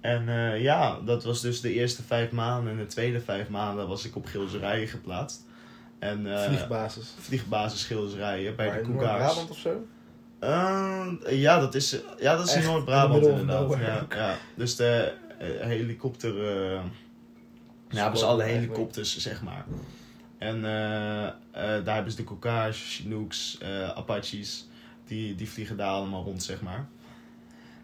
[0.00, 0.24] En
[0.60, 2.72] ja, dat was dus de eerste vijf maanden.
[2.72, 5.46] En de tweede vijf maanden was ik op Gilserijen geplaatst.
[5.98, 7.14] En, Vliegbasis.
[7.18, 9.18] vliegbasis Gilserijen bij Maar de in Koekaars.
[9.18, 9.86] Noord-Brabant of zo?
[10.38, 13.78] Eh, ja, dat is, ja, dat is in Noord-Brabant in inderdaad.
[13.78, 14.34] Ja, ja.
[14.54, 16.46] Dus de eh, helikopter...
[16.46, 16.80] eh
[17.90, 19.64] ja, hebben ze alle helikopters, zeg maar.
[20.38, 21.32] En eh, eh,
[21.84, 24.68] daar hebben ze de Kokage, Chinooks, eh, Apaches.
[25.06, 26.88] Die, die vliegen daar allemaal rond, zeg maar.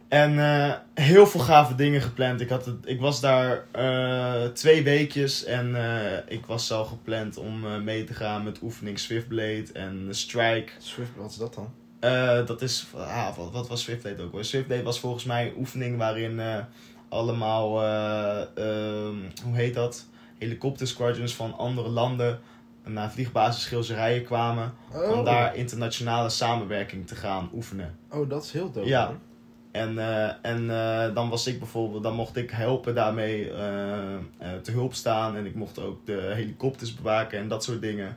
[0.09, 2.41] En eh, heel veel gave dingen gepland.
[2.41, 7.37] Ik, had het, ik was daar eh, twee weekjes en eh, ik was al gepland
[7.37, 10.73] om eh, mee te gaan met oefening Swiftblade en Strike.
[10.79, 11.73] Swift, wat is dat dan?
[12.05, 14.45] Eh, dat is, ah, wat, wat was Swiftblade ook hoor?
[14.45, 16.59] Swiftblade was volgens mij een oefening waarin eh,
[17.09, 20.07] allemaal, eh, ehm, hoe heet dat?
[20.39, 22.41] Helikopter squadrons van andere landen
[22.85, 24.73] naar vliegbasis Gilserijen kwamen.
[24.93, 27.99] Oh, Om daar internationale samenwerking te gaan oefenen.
[28.11, 28.89] oh dat is heel dope.
[28.89, 29.13] Ja.
[29.73, 29.99] En,
[30.43, 30.67] en
[31.15, 33.49] dan was ik bijvoorbeeld, dan mocht ik helpen daarmee
[34.63, 35.37] te hulp staan.
[35.37, 38.17] En ik mocht ook de helikopters bewaken en dat soort dingen.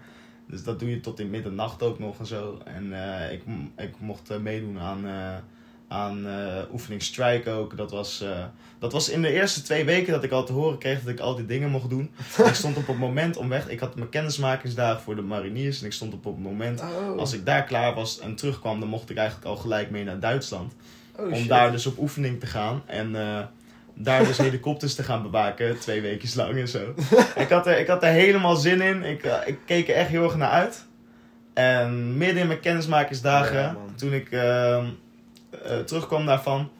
[0.49, 2.61] Dus dat doe je tot in middernacht ook nog en zo.
[2.65, 3.41] En eh, ik,
[3.77, 5.35] ik mocht eh, meedoen aan, eh,
[5.87, 6.25] aan
[6.71, 7.77] oefening Strike ook.
[7.77, 8.23] Dat was,
[8.79, 11.19] dat was in de eerste twee weken dat ik al te horen kreeg dat ik
[11.19, 12.11] al die dingen mocht doen.
[12.45, 13.69] ik stond op het moment om weg.
[13.69, 15.79] Ik had mijn kennismakingsdagen voor de mariniers.
[15.79, 18.89] En ik stond op het moment, Oh, als ik daar klaar was en terugkwam, dan
[18.89, 20.73] mocht ik eigenlijk al gelijk mee naar Duitsland.
[21.19, 22.81] oh, Om daar dus op oefening te gaan.
[22.85, 23.15] En
[23.99, 25.79] daar dus helikopters te gaan bewaken.
[25.79, 26.93] Twee weken lang en zo.
[27.35, 29.03] ik, had er, ik had er helemaal zin in.
[29.03, 30.85] Ik, eh, ik keek er echt heel erg naar uit.
[31.53, 34.85] En midden in mijn kennismakersdagen, Ja, toen ik ehm,
[35.63, 36.71] eh, terugkwam daarvan,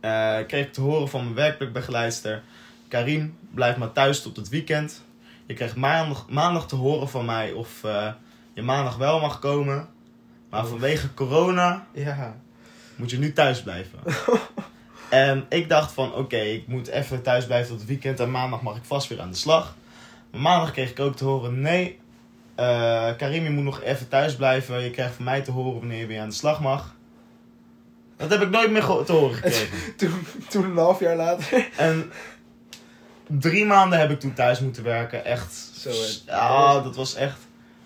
[0.00, 2.42] eh, kreeg ik te horen van mijn werkplekbegeleidster.
[2.88, 5.02] Karim, blijf maar thuis tot het weekend.
[5.46, 7.80] Je krijgt maandag, maandag te horen van mij of
[8.54, 9.88] je maandag wel mag komen.
[10.50, 12.36] Maar vanwege corona Ja.
[12.96, 13.98] moet je nu thuis blijven.
[15.10, 18.20] en ik dacht van, oké, ik moet even thuis blijven tot het weekend.
[18.20, 19.76] En maandag mag ik vast weer aan de slag.
[20.30, 21.98] Maar maandag kreeg ik ook te horen, nee,
[22.54, 24.80] eh Karim, je moet nog even thuis blijven.
[24.82, 26.94] Je krijgt van mij te horen wanneer je weer aan de slag mag.
[28.16, 29.96] Dat heb ik nooit meer te horen gekregen.
[29.96, 31.68] Toen, toen een half jaar later.
[31.76, 32.12] en
[33.26, 35.24] drie maanden heb ik toen thuis moeten werken.
[35.24, 35.90] Echt, Zo,
[36.26, 37.38] ja, dat was echt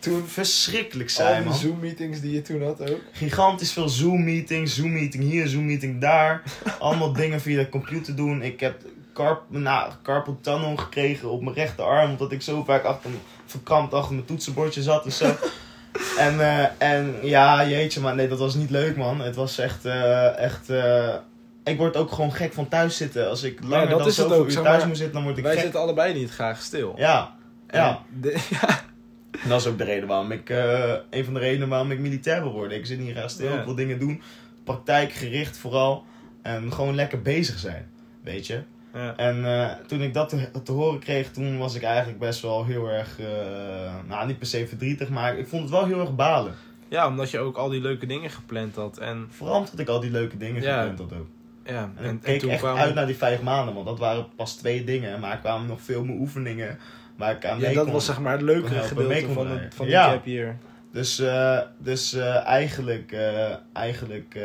[0.04, 1.58] Toen verschrikkelijk al saai, die man.
[1.58, 3.00] Zoom-meetings die je toen had ook.
[3.12, 6.42] Gigantisch veel Zoom-meeting, Zoom-meeting hier, Zoom-meeting daar.
[6.78, 8.42] Allemaal dingen via de computer doen.
[8.42, 8.82] Ik heb
[9.14, 12.10] carp, nou, carpal tunnel gekregen op mijn rechterarm.
[12.10, 13.10] Omdat ik zo vaak achter,
[13.46, 15.24] verkrampt achter mijn toetsenbordje zat en zo.
[16.18, 19.20] en, eh, en ja, jeetje, maar nee, dat was niet leuk, man.
[19.20, 20.70] Het was echt, eh, echt...
[20.70, 21.14] eh,
[21.64, 23.28] ik word ook gewoon gek van thuis zitten.
[23.28, 24.86] Als ik langer dat dan is het zoveel ook, uur zeg thuis maar.
[24.88, 25.62] moet zitten, dan word ik Wij gek.
[25.62, 26.94] zitten allebei niet graag stil.
[26.96, 27.34] Ja,
[27.70, 27.88] ja.
[27.88, 28.82] En de- ja.
[29.42, 31.98] En dat is ook de reden waarom ik, eh, een van de redenen waarom ik
[31.98, 32.78] militair wil worden.
[32.78, 34.22] Ik zit niet graag stil, ik wil dingen doen,
[34.64, 36.04] praktijkgericht vooral.
[36.42, 37.86] En gewoon lekker bezig zijn,
[38.22, 38.62] weet je.
[38.94, 39.16] Ja.
[39.16, 42.64] En eh, toen ik dat te, te horen kreeg, toen was ik eigenlijk best wel
[42.64, 43.26] heel erg, eh,
[44.08, 46.54] nou niet per se verdrietig, maar ik vond het wel heel erg balen.
[46.88, 48.98] ja, omdat je ook al die leuke dingen gepland had.
[48.98, 50.80] En Vooral omdat ik al die leuke dingen Ja.
[50.82, 51.26] gepland had ook.
[51.64, 54.26] ja, En, en, ik keek toen echt uit naar die vijf maanden, want dat waren
[54.36, 55.20] pas twee dingen.
[55.20, 56.78] Maar er kwamen nog veel meer oefeningen
[57.18, 57.92] ik aan Ja, dat kon.
[57.92, 60.04] was zeg maar het leukere gedeelte van, het, van Ja.
[60.06, 60.56] die gap year.
[60.92, 64.38] Dus, eh, dus eh, eigenlijk, eh, eigenlijk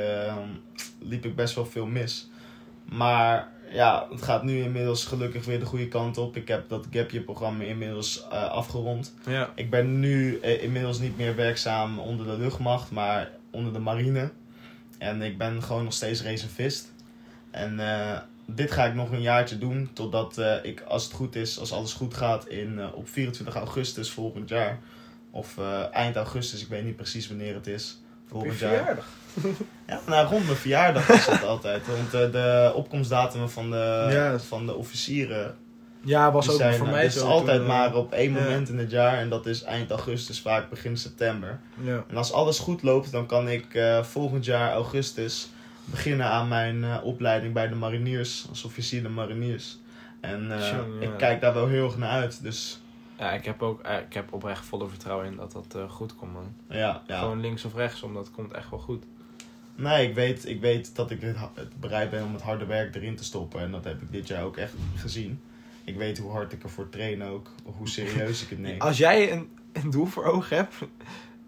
[0.99, 2.29] liep ik best wel veel mis.
[2.85, 6.35] Maar ja, het gaat nu inmiddels gelukkig weer de goede kant op.
[6.35, 9.13] Ik heb dat Gap Year programma inmiddels afgerond.
[9.25, 9.49] Ja.
[9.55, 14.31] Ik ben nu inmiddels niet meer werkzaam onder de luchtmacht, maar onder de marine.
[14.97, 16.91] En ik ben gewoon nog steeds reservist.
[17.51, 18.17] En eh,
[18.55, 21.71] dit ga ik nog een jaartje doen, totdat eh, ik, als het goed is, als
[21.71, 24.79] alles goed gaat, in, eh, op 24 augustus volgend jaar.
[25.31, 28.01] Of eh, eind augustus, ik weet niet precies wanneer het is.
[28.03, 28.69] Op je Volgend jaar.
[28.75, 29.05] verjaardag.
[29.87, 31.81] Ja, nou, rond mijn verjaardag is het altijd.
[31.87, 35.55] Want de opkomstdatum van de, van de officieren
[36.01, 37.27] Ja, was ook zijn, voor mij het is zo.
[37.27, 39.17] altijd toen, maar op één moment in het jaar.
[39.17, 41.59] En dat is eind augustus, vaak begin september.
[41.83, 42.03] Ja.
[42.07, 45.49] En als alles goed loopt, dan kan ik volgend jaar augustus
[45.89, 48.45] beginnen aan mijn eh, opleiding bij de mariniers.
[48.49, 49.77] Als officier de mariniers.
[50.19, 52.43] En eh, ik kijk daar wel heel erg naar uit.
[52.43, 52.81] Dus
[53.17, 56.33] ja, ik heb ook eh, ik heb oprecht volle vertrouwen in dat dat goed komt,
[56.33, 56.53] man.
[56.69, 57.19] ja, ja.
[57.19, 59.03] Gewoon links of rechts, omdat het komt echt wel goed.
[59.75, 61.19] Nee, ik weet, ik weet dat ik
[61.79, 63.61] bereid ben om het harde werk erin te stoppen.
[63.61, 65.41] En dat heb ik dit jaar ook echt gezien.
[65.83, 67.49] Ik weet hoe hard ik ervoor train ook.
[67.63, 68.81] Hoe serieus ik het neem.
[68.81, 70.75] Als jij een, een doel voor ogen hebt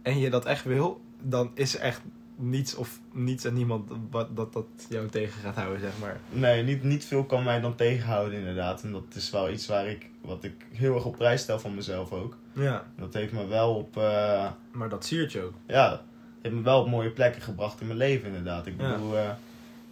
[0.02, 2.02] en je dat echt wil, dan is er echt
[2.42, 6.20] niets of niets en niemand wat, dat, dat jou tegen gaat houden, zeg maar.
[6.30, 8.84] Nee, niet, niet veel kan mij dan tegenhouden inderdaad.
[8.84, 11.76] En dat is wel iets waar ik, wat ik heel erg op prijs stel van
[11.76, 12.38] mezelf ook.
[12.54, 12.86] Ja.
[12.98, 15.54] Dat heeft me wel op, eh, Maar dat siert je ook.
[15.68, 16.02] ja,
[16.42, 18.66] heeft me wel op mooie plekken gebracht in mijn leven inderdaad.
[18.66, 18.92] Ik Ja.
[18.92, 19.30] bedoel, eh,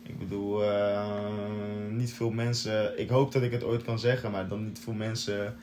[0.04, 1.06] ik bedoel eh,
[1.90, 4.94] niet veel mensen, ik hoop dat ik het ooit kan zeggen, maar dan niet veel
[4.94, 5.56] mensen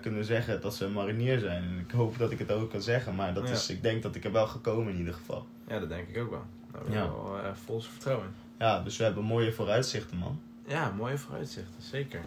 [0.00, 1.62] kunnen zeggen dat ze een marinier zijn.
[1.62, 3.54] En ik hoop dat ik het ook kan zeggen, maar dat Ja.
[3.54, 5.46] is, ik denk dat ik er wel gekomen in ieder geval.
[5.68, 6.44] Ja, dat denk ik ook wel.
[6.72, 7.00] Daar heb ik Ja.
[7.00, 8.32] wel eh, vol vertrouwen in.
[8.58, 10.40] Ja, dus we hebben mooie vooruitzichten man.
[10.66, 12.20] Ja, mooie vooruitzichten, zeker.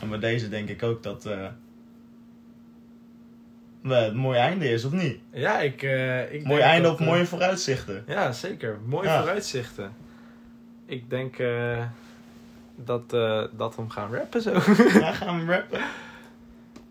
[0.00, 1.50] En met deze denk ik ook dat we
[3.82, 5.18] het mooie einde is, of niet?
[5.32, 5.82] Ja, ik...
[5.82, 8.04] eh ik Mooi einde op mooie vooruitzichten.
[8.06, 8.78] Ja, zeker.
[8.86, 9.18] Mooie Ja.
[9.18, 9.92] vooruitzichten.
[10.86, 11.36] Ik denk
[12.76, 13.10] dat,
[13.56, 14.52] dat we hem gaan rappen zo.
[15.00, 15.80] Ja, gaan we rappen.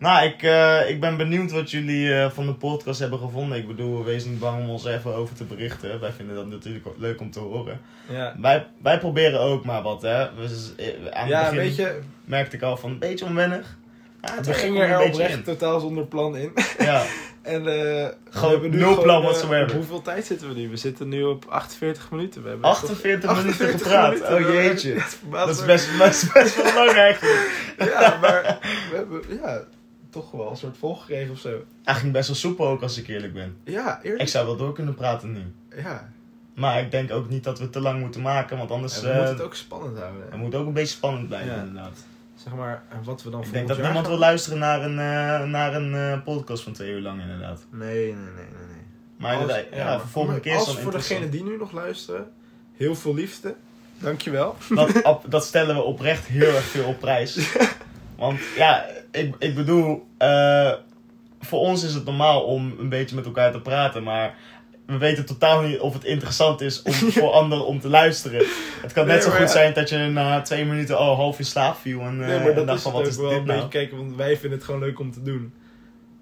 [0.04, 3.58] Nou, ik, eh, ik ben benieuwd wat jullie eh, van de podcast hebben gevonden.
[3.58, 6.00] Ik bedoel, wees niet bang om ons even over te berichten.
[6.00, 7.80] Wij vinden dat natuurlijk leuk om te horen.
[8.08, 10.28] ja, Wij, wij proberen ook maar wat, hè.
[10.34, 13.76] We, eh, aan het ja begin weet je, merkte ik al van een beetje onwennig.
[14.22, 16.52] Ja, het we gingen een er beetje oprecht totaal zonder plan in.
[16.78, 17.02] Ja,
[17.42, 17.62] En
[18.30, 19.62] Gewoon hebben nu nul plan eh, whatsoever.
[19.62, 20.68] op hoeveel tijd zitten we nu?
[20.68, 22.42] We zitten nu op 48 minuten.
[22.42, 24.08] We hebben 48 toch- minuten 48 gepraat.
[24.12, 24.28] minuten.
[24.34, 24.94] Oh hebben jeetje.
[25.30, 27.62] Dat is best, best, best wel lang eigenlijk.
[27.98, 28.58] Ja, maar
[28.90, 29.60] we hebben ja,
[30.14, 31.64] toch wel een soort volgekregen of zo.
[31.84, 33.56] Eigenlijk best wel soepel ook als ik eerlijk ben.
[33.64, 34.22] Ja, eerlijk.
[34.22, 35.42] Ik zou wel door kunnen praten nu.
[35.82, 36.12] Ja,
[36.54, 38.96] Maar ik denk ook niet dat we te lang moeten maken, want anders...
[38.96, 40.22] en we eh, moeten het ook spannend houden.
[40.30, 41.58] Het moet ook een beetje spannend blijven, Ja.
[41.62, 42.04] inderdaad.
[42.34, 44.98] Zeg maar, en wat we dan Ik denk dat niemand gaan- wil luisteren naar een,
[44.98, 47.64] eh, naar een eh, podcast van twee uur lang, inderdaad.
[47.70, 48.44] Nee, nee, nee, nee.
[48.72, 48.82] nee.
[49.16, 52.30] Maar Als- ja, maar voor volgende keer Als voor degenen die nu nog luisteren,
[52.76, 53.54] heel veel liefde.
[53.98, 54.56] Dankjewel.
[54.68, 57.54] Dat, dat stellen we oprecht heel erg veel op prijs.
[58.18, 60.72] Want ja, ik, ik bedoel, eh,
[61.40, 64.34] voor ons is het normaal om een beetje met elkaar te praten, maar
[64.86, 66.92] we weten totaal niet of het interessant is om,
[67.22, 68.46] voor anderen om te luisteren.
[68.82, 69.46] Het kan net Nee, zo goed ja.
[69.46, 72.54] zijn dat je na twee minuten al half in slaap viel en, eh, nee, maar
[72.66, 73.58] dat is van wat is wel dit een nou?
[73.58, 75.52] beetje kijken, want wij vinden het gewoon leuk om te doen.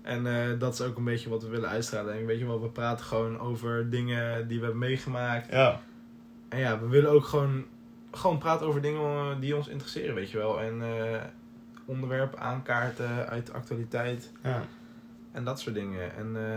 [0.03, 2.19] En eh, dat is ook een beetje wat we willen uitstralen.
[2.19, 5.53] En weet je wel, we praten gewoon over dingen die we hebben meegemaakt.
[5.53, 5.81] Ja.
[6.49, 7.65] En ja, we willen ook gewoon,
[8.11, 10.61] gewoon praten over dingen eh, die ons interesseren, weet je wel.
[10.61, 11.21] En eh,
[11.85, 14.63] onderwerpen aankaarten uit de actualiteit ja.
[15.33, 16.17] en dat soort dingen.
[16.17, 16.53] En eh,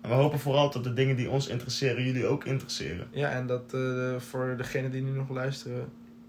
[0.00, 3.06] En we hopen vooral dat de dingen die ons interesseren, jullie ook interesseren.
[3.10, 5.88] ja, en dat eh, voor degenen die nu nog luisteren,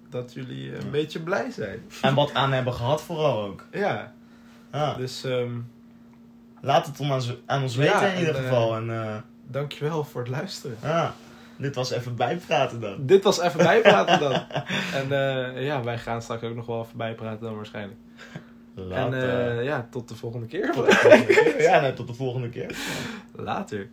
[0.09, 0.91] dat jullie eh, een Ja.
[0.91, 1.79] beetje blij zijn.
[2.01, 3.65] En wat aan hebben gehad vooral ook.
[3.71, 4.13] Ja,
[4.71, 4.93] Ja.
[4.93, 5.51] dus ehm,
[6.61, 7.11] Laat het om
[7.45, 8.75] aan, ons weten in en, ieder eh, geval.
[8.75, 10.77] En, dankjewel voor het luisteren.
[10.81, 11.13] ja.
[11.63, 12.95] Dit was even bijpraten dan.
[13.05, 14.31] Dit was even bijpraten dan.
[15.01, 17.99] En eh, ja, wij gaan straks ook nog wel even bijpraten dan waarschijnlijk.
[18.75, 19.57] En Later.
[19.57, 20.71] eh, ja, tot de volgende keer.
[20.71, 21.61] tot de volgende keer.
[21.69, 22.75] Ja, nee, tot de volgende keer.
[23.35, 23.89] Later.